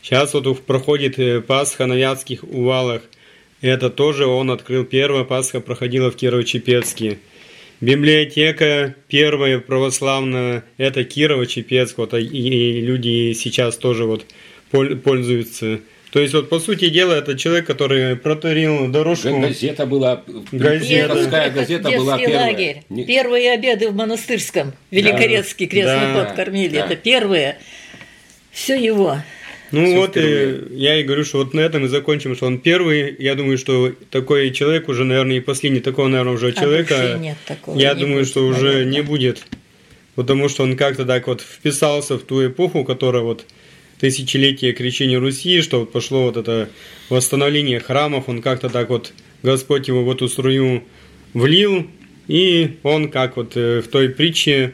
[0.02, 3.02] Сейчас вот проходит э, Пасха на Вятских увалах.
[3.64, 4.84] Это тоже он открыл.
[4.84, 7.18] Первая Пасха проходила в Кирово-Чепецке.
[7.80, 11.94] Библиотека первая православная, это Кирово-Чепецк.
[11.98, 14.26] Вот, и, и люди сейчас тоже вот
[14.70, 15.80] пол- пользуются.
[16.12, 19.40] То есть вот по сути дела это человек, который протарил дорожку.
[19.40, 21.14] Газета была, Газета.
[21.14, 22.52] Приходская газета была Детский первая.
[22.52, 22.84] лагерь.
[22.90, 24.74] Не- Первые обеды в монастырском.
[24.92, 26.26] Великорецкий крестный Да.
[26.26, 26.76] ход кормили.
[26.76, 26.86] Да.
[26.86, 27.58] Это первые.
[28.52, 29.18] Все его.
[29.74, 30.46] Ну Всё вот впервые.
[30.46, 33.16] э, я и говорю, что вот на этом и закончим, что он первый.
[33.20, 36.96] Я думаю, что такой человек уже, наверное, и последний такого, наверное, уже А человека.
[36.96, 38.86] больше нет такого, я не думаю, будет, что уже наверное.
[38.94, 39.46] не будет.
[40.16, 43.46] Потому что он как-то так вот вписался в ту эпоху, которая вот
[44.00, 46.70] тысячелетие крещения Руси, что вот пошло вот это
[47.10, 49.12] восстановление храмов, он как-то так вот,
[49.42, 50.84] Господь его в эту струю
[51.34, 51.88] влил,
[52.28, 54.74] и он как вот э, в той притче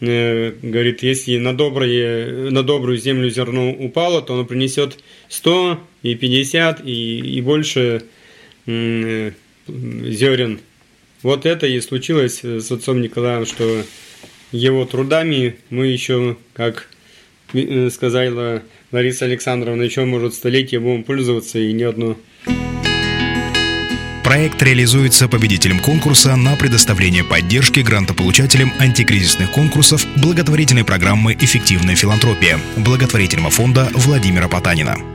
[0.00, 6.84] говорит, если на, доброе, на добрую землю зерно упало, то оно принесет 100 и 50
[6.84, 8.02] и, и больше
[8.66, 9.32] э,
[9.66, 10.60] зерен.
[11.22, 13.82] Вот это и случилось э, с отцом Николаем, что
[14.52, 16.88] его трудами мы еще, как
[17.52, 22.16] э, сказала Лариса Александровна, еще, может, столетие будем пользоваться и не одно.
[24.24, 33.50] Проект реализуется победителем конкурса на предоставление поддержки грантополучателям антикризисных конкурсов благотворительной программы «Эффективная филантропия» благотворительного
[33.50, 35.13] фонда Владимира Потанина.